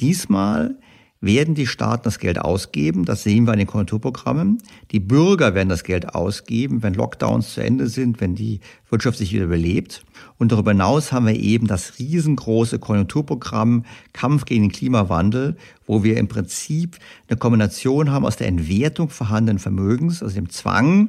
[0.00, 0.76] Diesmal
[1.20, 4.58] werden die Staaten das Geld ausgeben, das sehen wir in den Konjunkturprogrammen.
[4.90, 8.60] Die Bürger werden das Geld ausgeben, wenn Lockdowns zu Ende sind, wenn die
[8.90, 10.04] Wirtschaft sich wieder belebt.
[10.44, 16.18] Und darüber hinaus haben wir eben das riesengroße Konjunkturprogramm Kampf gegen den Klimawandel, wo wir
[16.18, 16.98] im Prinzip
[17.30, 21.08] eine Kombination haben aus der Entwertung vorhandenen Vermögens, also dem Zwang,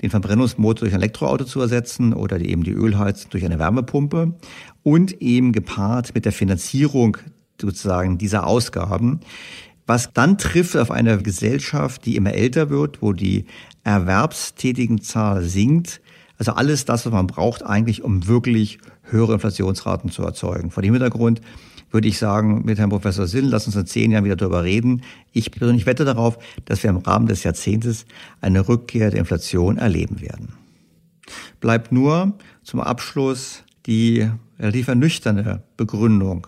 [0.00, 4.34] den Verbrennungsmotor durch ein Elektroauto zu ersetzen oder eben die Ölheizung durch eine Wärmepumpe
[4.84, 7.16] und eben gepaart mit der Finanzierung
[7.60, 9.18] sozusagen dieser Ausgaben,
[9.88, 13.46] was dann trifft auf eine Gesellschaft, die immer älter wird, wo die
[13.82, 16.00] erwerbstätigen Zahl sinkt.
[16.38, 20.70] Also alles das, was man braucht eigentlich, um wirklich höhere Inflationsraten zu erzeugen.
[20.70, 21.40] Vor dem Hintergrund
[21.90, 25.02] würde ich sagen, mit Herrn Professor Sinn, lass uns in zehn Jahren wieder darüber reden.
[25.32, 28.06] Ich persönlich wette darauf, dass wir im Rahmen des Jahrzehntes
[28.40, 30.52] eine Rückkehr der Inflation erleben werden.
[31.60, 36.46] Bleibt nur zum Abschluss die relativ ernüchternde Begründung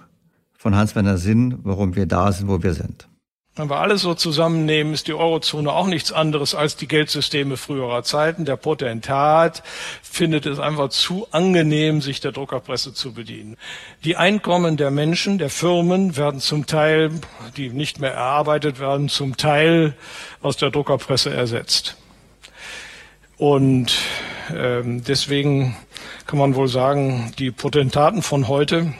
[0.52, 3.09] von Hans-Werner Sinn, warum wir da sind, wo wir sind.
[3.56, 8.04] Wenn wir alles so zusammennehmen, ist die Eurozone auch nichts anderes als die Geldsysteme früherer
[8.04, 8.44] Zeiten.
[8.44, 9.64] Der Potentat
[10.02, 13.56] findet es einfach zu angenehm, sich der Druckerpresse zu bedienen.
[14.04, 17.10] Die Einkommen der Menschen, der Firmen werden zum Teil,
[17.56, 19.94] die nicht mehr erarbeitet werden, zum Teil
[20.40, 21.96] aus der Druckerpresse ersetzt.
[23.36, 23.94] Und
[24.54, 25.76] ähm, deswegen
[26.26, 28.94] kann man wohl sagen, die Potentaten von heute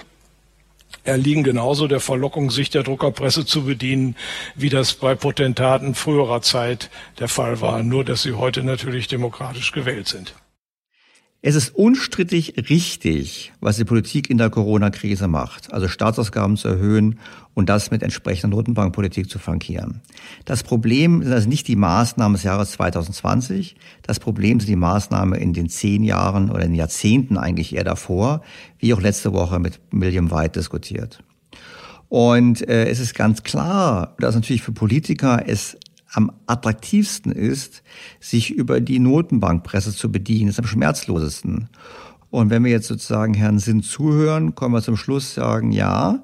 [1.04, 4.16] erliegen genauso der Verlockung, sich der Druckerpresse zu bedienen,
[4.54, 9.72] wie das bei Potentaten früherer Zeit der Fall war, nur dass sie heute natürlich demokratisch
[9.72, 10.34] gewählt sind.
[11.42, 17.18] Es ist unstrittig richtig, was die Politik in der Corona-Krise macht, also Staatsausgaben zu erhöhen
[17.54, 20.02] und das mit entsprechender Notenbankpolitik zu flankieren.
[20.44, 25.40] Das Problem sind also nicht die Maßnahmen des Jahres 2020, das Problem sind die Maßnahmen
[25.40, 28.42] in den zehn Jahren oder in den Jahrzehnten eigentlich eher davor,
[28.78, 31.22] wie auch letzte Woche mit William White diskutiert.
[32.10, 35.78] Und äh, es ist ganz klar, dass natürlich für Politiker es
[36.12, 37.82] am attraktivsten ist,
[38.18, 41.68] sich über die Notenbankpresse zu bedienen, ist am schmerzlosesten.
[42.30, 46.22] Und wenn wir jetzt sozusagen Herrn Sinn zuhören, können wir zum Schluss sagen, ja,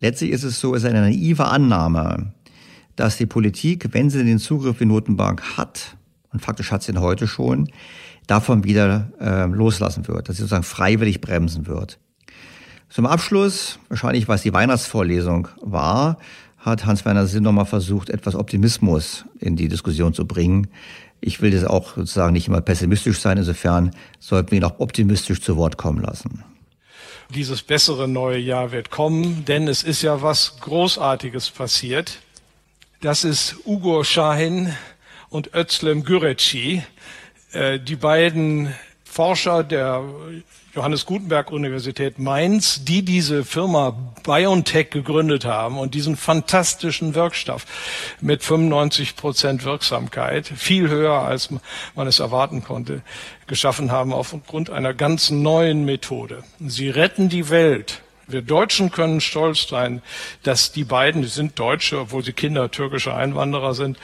[0.00, 2.32] letztlich ist es so, es ist eine naive Annahme,
[2.96, 5.96] dass die Politik, wenn sie den Zugriff in Notenbank hat,
[6.32, 7.68] und faktisch hat sie ihn heute schon,
[8.26, 11.98] davon wieder äh, loslassen wird, dass sie sozusagen freiwillig bremsen wird.
[12.88, 16.18] Zum Abschluss, wahrscheinlich was die Weihnachtsvorlesung war,
[16.64, 20.68] hat Hans-Werner Sinn nochmal versucht, etwas Optimismus in die Diskussion zu bringen.
[21.20, 23.36] Ich will das auch sozusagen nicht immer pessimistisch sein.
[23.36, 26.42] Insofern sollten wir ihn auch optimistisch zu Wort kommen lassen.
[27.34, 32.18] Dieses bessere neue Jahr wird kommen, denn es ist ja was Großartiges passiert.
[33.02, 34.72] Das ist Ugo Shahin
[35.28, 36.82] und Özlem Güreci,
[37.52, 38.74] äh, die beiden
[39.14, 40.02] Forscher der
[40.74, 47.64] Johannes Gutenberg Universität Mainz, die diese Firma BioNTech gegründet haben und diesen fantastischen Wirkstoff
[48.20, 51.50] mit 95 Prozent Wirksamkeit, viel höher als
[51.94, 53.02] man es erwarten konnte,
[53.46, 56.42] geschaffen haben aufgrund einer ganz neuen Methode.
[56.58, 60.02] Sie retten die Welt wir Deutschen können stolz sein,
[60.42, 63.98] dass die beiden, die sind Deutsche, obwohl sie Kinder türkischer Einwanderer sind,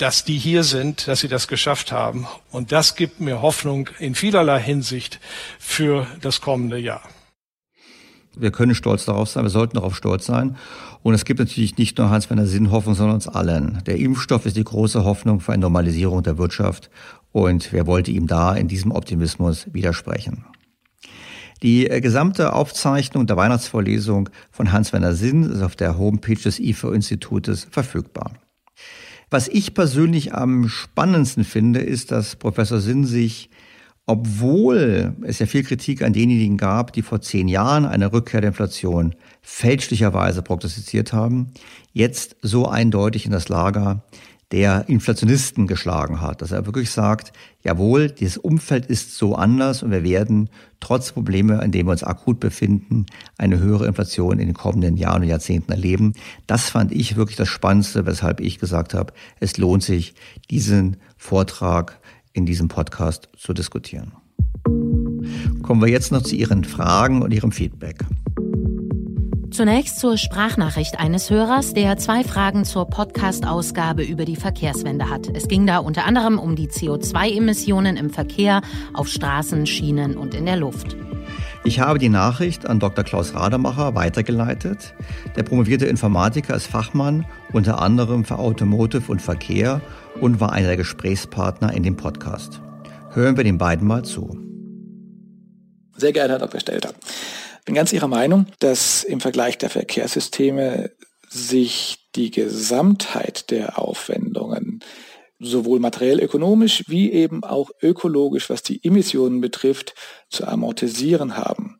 [0.00, 2.26] dass die hier sind, dass sie das geschafft haben.
[2.50, 5.20] Und das gibt mir Hoffnung in vielerlei Hinsicht
[5.58, 7.02] für das kommende Jahr.
[8.36, 10.56] Wir können stolz darauf sein, wir sollten darauf stolz sein.
[11.02, 13.82] Und es gibt natürlich nicht nur Hans-Werner Sinn Hoffnung, sondern uns allen.
[13.86, 16.90] Der Impfstoff ist die große Hoffnung für eine Normalisierung der Wirtschaft.
[17.32, 20.44] Und wer wollte ihm da in diesem Optimismus widersprechen?
[21.62, 27.66] Die äh, gesamte Aufzeichnung der Weihnachtsvorlesung von Hans-Werner Sinn ist auf der Homepage des IFO-Institutes
[27.70, 28.32] verfügbar.
[29.30, 33.50] Was ich persönlich am spannendsten finde, ist, dass Professor Sinn sich
[34.10, 38.48] obwohl es ja viel Kritik an denjenigen gab, die vor zehn Jahren eine Rückkehr der
[38.48, 41.52] Inflation fälschlicherweise prognostiziert haben,
[41.92, 44.02] jetzt so eindeutig in das Lager
[44.52, 47.32] der Inflationisten geschlagen hat, dass er wirklich sagt,
[47.62, 52.02] jawohl, dieses Umfeld ist so anders und wir werden trotz Probleme, in denen wir uns
[52.02, 53.06] akut befinden,
[53.38, 56.14] eine höhere Inflation in den kommenden Jahren und Jahrzehnten erleben.
[56.46, 60.14] Das fand ich wirklich das Spannendste, weshalb ich gesagt habe, es lohnt sich,
[60.50, 62.00] diesen Vortrag
[62.32, 64.12] in diesem Podcast zu diskutieren.
[65.62, 68.04] Kommen wir jetzt noch zu Ihren Fragen und Ihrem Feedback.
[69.50, 75.26] Zunächst zur Sprachnachricht eines Hörers, der zwei Fragen zur Podcast-Ausgabe über die Verkehrswende hat.
[75.34, 78.62] Es ging da unter anderem um die CO2-Emissionen im Verkehr,
[78.94, 80.96] auf Straßen, Schienen und in der Luft.
[81.64, 83.02] Ich habe die Nachricht an Dr.
[83.02, 84.94] Klaus Rademacher weitergeleitet.
[85.34, 89.80] Der promovierte Informatiker ist Fachmann unter anderem für Automotive und Verkehr
[90.20, 92.60] und war einer der Gesprächspartner in dem Podcast.
[93.10, 94.38] Hören wir den beiden mal zu.
[95.96, 96.60] Sehr geehrter Herr Dr.
[96.60, 96.94] Stelter
[97.64, 100.90] bin ganz Ihrer Meinung, dass im Vergleich der Verkehrssysteme
[101.28, 104.80] sich die Gesamtheit der Aufwendungen
[105.38, 109.94] sowohl materiell ökonomisch wie eben auch ökologisch, was die Emissionen betrifft,
[110.28, 111.78] zu amortisieren haben.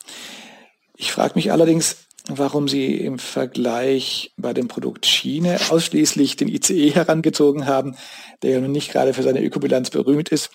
[0.97, 6.91] Ich frage mich allerdings, warum Sie im Vergleich bei dem Produkt Schiene ausschließlich den ICE
[6.91, 7.97] herangezogen haben,
[8.43, 10.51] der ja nun nicht gerade für seine Ökobilanz berühmt ist,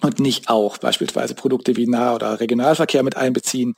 [0.00, 3.74] und nicht auch beispielsweise Produkte wie Nah- oder Regionalverkehr mit einbeziehen,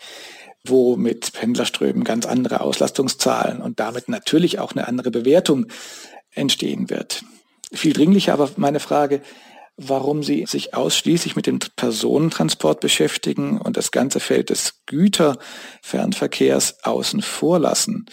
[0.65, 5.67] wo mit Pendlerströmen ganz andere Auslastungszahlen und damit natürlich auch eine andere Bewertung
[6.33, 7.25] entstehen wird.
[7.73, 9.23] Viel dringlicher aber meine Frage,
[9.77, 17.23] warum Sie sich ausschließlich mit dem Personentransport beschäftigen und das ganze Feld des Güterfernverkehrs außen
[17.23, 18.07] vor lassen.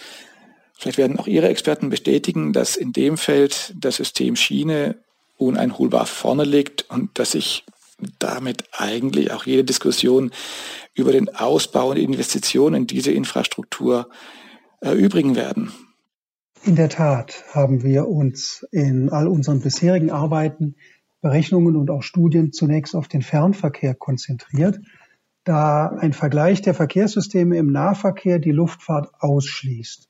[0.78, 4.96] Vielleicht werden auch Ihre Experten bestätigen, dass in dem Feld das System Schiene
[5.36, 7.64] uneinholbar vorne liegt und dass sich
[8.18, 10.30] damit eigentlich auch jede Diskussion
[10.94, 14.08] über den Ausbau und Investitionen in diese Infrastruktur
[14.80, 15.72] erübrigen werden.
[16.64, 20.76] In der Tat haben wir uns in all unseren bisherigen Arbeiten,
[21.20, 24.80] Berechnungen und auch Studien zunächst auf den Fernverkehr konzentriert,
[25.44, 30.08] da ein Vergleich der Verkehrssysteme im Nahverkehr die Luftfahrt ausschließt.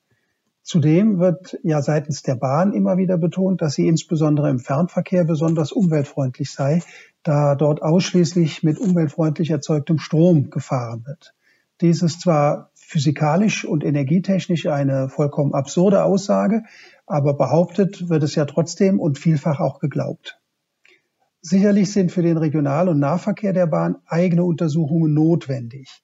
[0.61, 5.71] Zudem wird ja seitens der Bahn immer wieder betont, dass sie insbesondere im Fernverkehr besonders
[5.71, 6.83] umweltfreundlich sei,
[7.23, 11.33] da dort ausschließlich mit umweltfreundlich erzeugtem Strom gefahren wird.
[11.81, 16.63] Dies ist zwar physikalisch und energietechnisch eine vollkommen absurde Aussage,
[17.05, 20.39] aber behauptet wird es ja trotzdem und vielfach auch geglaubt.
[21.41, 26.03] Sicherlich sind für den Regional- und Nahverkehr der Bahn eigene Untersuchungen notwendig.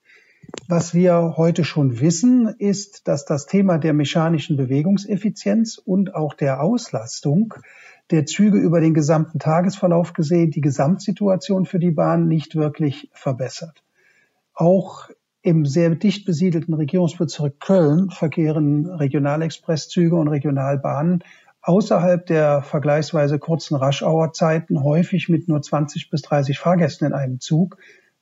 [0.68, 6.62] Was wir heute schon wissen, ist, dass das Thema der mechanischen Bewegungseffizienz und auch der
[6.62, 7.54] Auslastung
[8.10, 13.82] der Züge über den gesamten Tagesverlauf gesehen die Gesamtsituation für die Bahn nicht wirklich verbessert.
[14.54, 15.08] Auch
[15.42, 21.22] im sehr dicht besiedelten Regierungsbezirk Köln verkehren Regionalexpresszüge und Regionalbahnen
[21.62, 27.78] außerhalb der vergleichsweise kurzen Raschauerzeiten häufig mit nur 20 bis 30 Fahrgästen in einem Zug,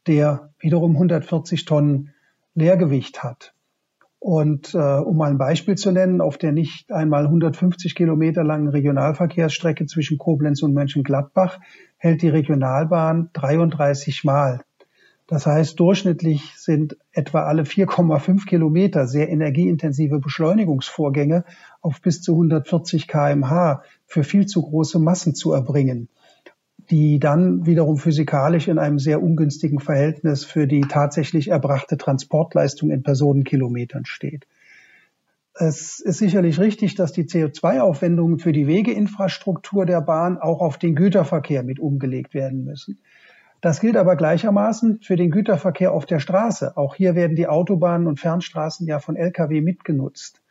[0.07, 2.15] der wiederum 140 Tonnen
[2.55, 3.54] Leergewicht hat.
[4.25, 8.69] Und äh, um mal ein Beispiel zu nennen, auf der nicht einmal 150 Kilometer langen
[8.69, 11.61] Regionalverkehrsstrecke zwischen Koblenz und Mönchengladbach
[11.99, 14.63] hält die Regionalbahn 33 Mal.
[15.27, 21.45] Das heißt, durchschnittlich sind etwa alle 4,5 Kilometer sehr energieintensive Beschleunigungsvorgänge
[21.83, 26.09] auf bis zu 140 kmh für viel zu große Massen zu erbringen
[26.91, 33.03] die dann wiederum physikalisch in einem sehr ungünstigen Verhältnis für die tatsächlich erbrachte Transportleistung in
[33.03, 34.47] Personenkilometern steht.
[35.55, 40.97] Es ist sicherlich richtig, dass die CO2-Aufwendungen für die Wegeinfrastruktur der Bahn auch auf den
[40.97, 43.01] Güterverkehr mit umgelegt werden müssen.
[43.61, 46.77] Das gilt aber gleichermaßen für den Güterverkehr auf der Straße.
[46.77, 50.44] Auch hier werden die Autobahnen und Fernstraßen ja von Lkw mitgenutzt.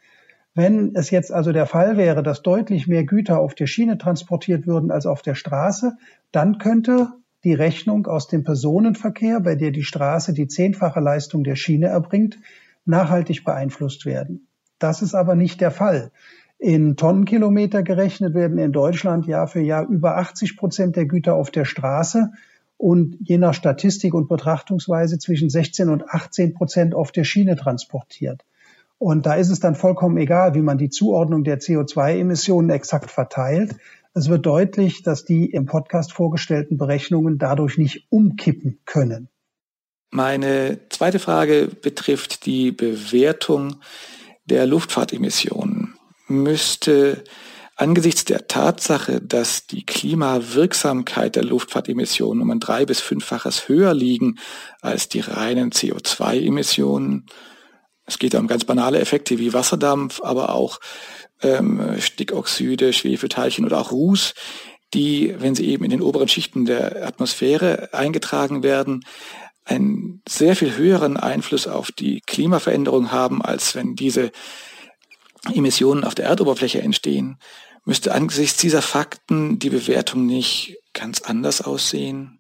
[0.56, 4.68] Wenn es jetzt also der Fall wäre, dass deutlich mehr Güter auf der Schiene transportiert
[4.68, 5.93] würden als auf der Straße,
[6.32, 7.08] dann könnte
[7.43, 12.38] die Rechnung aus dem Personenverkehr, bei der die Straße die zehnfache Leistung der Schiene erbringt,
[12.86, 14.47] nachhaltig beeinflusst werden.
[14.78, 16.12] Das ist aber nicht der Fall.
[16.60, 21.51] In Tonnenkilometer gerechnet werden in Deutschland Jahr für Jahr über 80 Prozent der Güter auf
[21.51, 22.32] der Straße
[22.78, 28.45] und je nach Statistik und Betrachtungsweise zwischen 16 und 18 Prozent auf der Schiene transportiert.
[29.04, 33.76] Und da ist es dann vollkommen egal, wie man die Zuordnung der CO2-Emissionen exakt verteilt.
[34.14, 39.28] Es wird deutlich, dass die im Podcast vorgestellten Berechnungen dadurch nicht umkippen können.
[40.10, 43.76] Meine zweite Frage betrifft die Bewertung
[44.45, 45.95] der Luftfahrtemissionen.
[46.30, 47.26] Müsste
[47.76, 54.38] Angesichts der Tatsache, dass die Klimawirksamkeit der Luftfahrtemissionen um ein drei- bis fünffaches höher liegen
[54.80, 57.26] als die reinen CO2-Emissionen,
[58.06, 60.80] es geht um ganz banale Effekte wie Wasserdampf, aber auch
[61.41, 64.34] ähm, Stickoxide, Schwefelteilchen oder auch Ruß,
[64.93, 69.06] die, wenn sie eben in den oberen Schichten der Atmosphäre eingetragen werden,
[69.66, 74.32] einen sehr viel höheren Einfluss auf die Klimaveränderung haben, als wenn diese
[75.54, 77.38] Emissionen auf der Erdoberfläche entstehen.
[77.86, 82.32] Müsste angesichts dieser Fakten die Bewertung nicht ganz anders aussehen?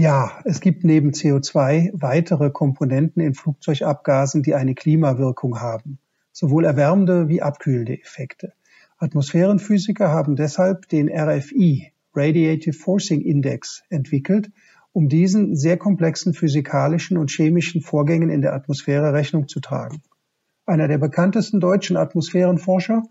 [0.00, 5.98] Ja, es gibt neben CO2 weitere Komponenten in Flugzeugabgasen, die eine Klimawirkung haben,
[6.32, 8.54] sowohl erwärmende wie abkühlende Effekte.
[8.96, 14.50] Atmosphärenphysiker haben deshalb den RFI, Radiative Forcing Index, entwickelt,
[14.92, 20.00] um diesen sehr komplexen physikalischen und chemischen Vorgängen in der Atmosphäre Rechnung zu tragen.
[20.64, 23.02] Einer der bekanntesten deutschen Atmosphärenforscher,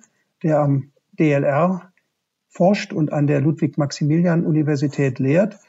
[0.41, 1.91] der am DLR
[2.47, 5.59] forscht und an der Ludwig-Maximilian-Universität lehrt,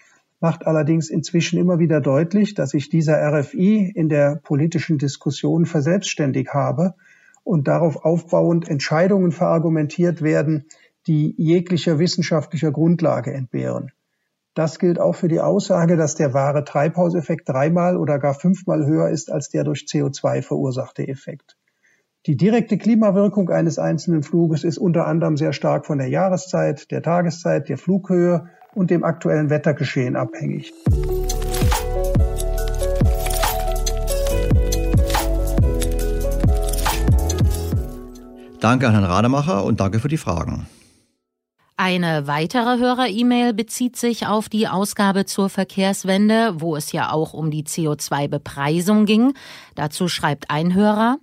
[0.40, 6.54] macht allerdings inzwischen immer wieder deutlich, dass sich dieser RFI in der politischen Diskussion verselbstständigt
[6.54, 6.94] habe
[7.44, 10.64] und darauf aufbauend Entscheidungen verargumentiert werden,
[11.06, 13.92] die jeglicher wissenschaftlicher Grundlage entbehren.
[14.54, 19.08] Das gilt auch für die Aussage, dass der wahre Treibhauseffekt dreimal oder gar fünfmal höher
[19.08, 21.56] ist als der durch CO2 verursachte Effekt.
[22.26, 27.02] Die direkte Klimawirkung eines einzelnen Fluges ist unter anderem sehr stark von der Jahreszeit, der
[27.02, 30.72] Tageszeit, der Flughöhe und dem aktuellen Wettergeschehen abhängig.
[38.60, 40.66] Danke an Herrn Rademacher und danke für die Fragen.
[41.78, 47.50] Eine weitere Hörer-E-Mail bezieht sich auf die Ausgabe zur Verkehrswende, wo es ja auch um
[47.50, 49.32] die CO2-Bepreisung ging.
[49.76, 51.16] Dazu schreibt ein Hörer,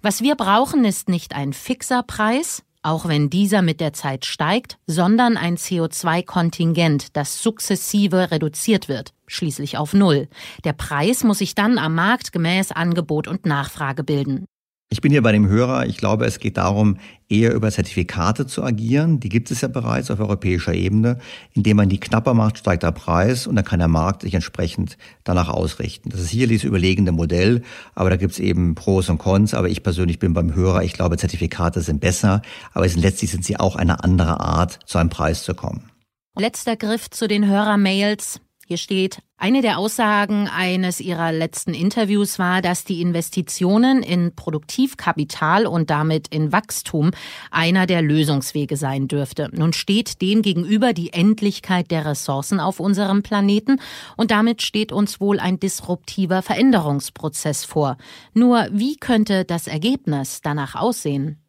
[0.00, 4.78] was wir brauchen, ist nicht ein fixer Preis, auch wenn dieser mit der Zeit steigt,
[4.86, 10.28] sondern ein CO2-Kontingent, das sukzessive reduziert wird, schließlich auf Null.
[10.64, 14.46] Der Preis muss sich dann am Markt gemäß Angebot und Nachfrage bilden.
[14.92, 15.86] Ich bin hier bei dem Hörer.
[15.86, 16.98] Ich glaube, es geht darum,
[17.30, 19.20] eher über Zertifikate zu agieren.
[19.20, 21.16] Die gibt es ja bereits auf europäischer Ebene.
[21.54, 24.98] Indem man die knapper macht, steigt der Preis und dann kann der Markt sich entsprechend
[25.24, 26.10] danach ausrichten.
[26.10, 27.62] Das ist hier dieses überlegende Modell,
[27.94, 29.54] aber da gibt es eben Pros und Cons.
[29.54, 30.82] Aber ich persönlich bin beim Hörer.
[30.82, 32.42] Ich glaube, Zertifikate sind besser,
[32.74, 35.90] aber letztlich sind sie auch eine andere Art, zu einem Preis zu kommen.
[36.36, 38.42] Letzter Griff zu den Hörermails.
[38.68, 45.66] Hier steht, eine der Aussagen eines ihrer letzten Interviews war, dass die Investitionen in Produktivkapital
[45.66, 47.10] und damit in Wachstum
[47.50, 49.50] einer der Lösungswege sein dürfte.
[49.52, 53.80] Nun steht dem gegenüber die Endlichkeit der Ressourcen auf unserem Planeten
[54.16, 57.96] und damit steht uns wohl ein disruptiver Veränderungsprozess vor.
[58.34, 61.41] Nur wie könnte das Ergebnis danach aussehen?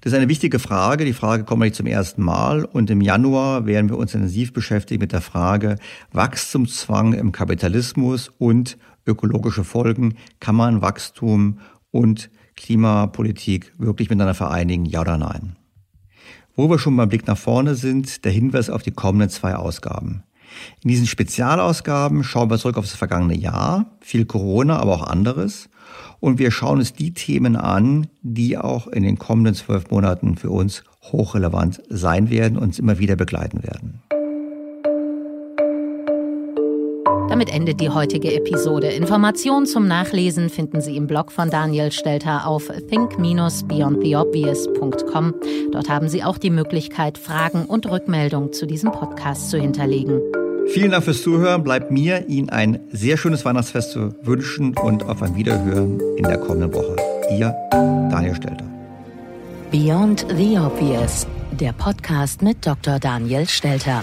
[0.00, 1.04] Das ist eine wichtige Frage.
[1.04, 2.64] Die Frage kommt nicht zum ersten Mal.
[2.64, 5.76] Und im Januar werden wir uns intensiv beschäftigen mit der Frage
[6.12, 10.16] Wachstumszwang im Kapitalismus und ökologische Folgen.
[10.40, 11.58] Kann man Wachstum
[11.90, 14.84] und Klimapolitik wirklich miteinander vereinigen?
[14.86, 15.56] Ja oder nein?
[16.54, 20.24] Wo wir schon beim Blick nach vorne sind, der Hinweis auf die kommenden zwei Ausgaben.
[20.82, 25.70] In diesen Spezialausgaben schauen wir zurück auf das vergangene Jahr, viel Corona, aber auch anderes.
[26.22, 30.50] Und wir schauen uns die Themen an, die auch in den kommenden zwölf Monaten für
[30.50, 34.00] uns hochrelevant sein werden und uns immer wieder begleiten werden.
[37.28, 38.86] Damit endet die heutige Episode.
[38.88, 45.34] Informationen zum Nachlesen finden Sie im Blog von Daniel Stelter auf think-beyondtheobvious.com.
[45.72, 50.20] Dort haben Sie auch die Möglichkeit, Fragen und Rückmeldungen zu diesem Podcast zu hinterlegen.
[50.68, 51.62] Vielen Dank fürs Zuhören.
[51.62, 56.38] Bleibt mir, Ihnen ein sehr schönes Weihnachtsfest zu wünschen und auf ein Wiederhören in der
[56.38, 56.96] kommenden Woche.
[57.30, 58.64] Ihr Daniel Stelter.
[59.70, 62.98] Beyond the Obvious, der Podcast mit Dr.
[62.98, 64.02] Daniel Stelter.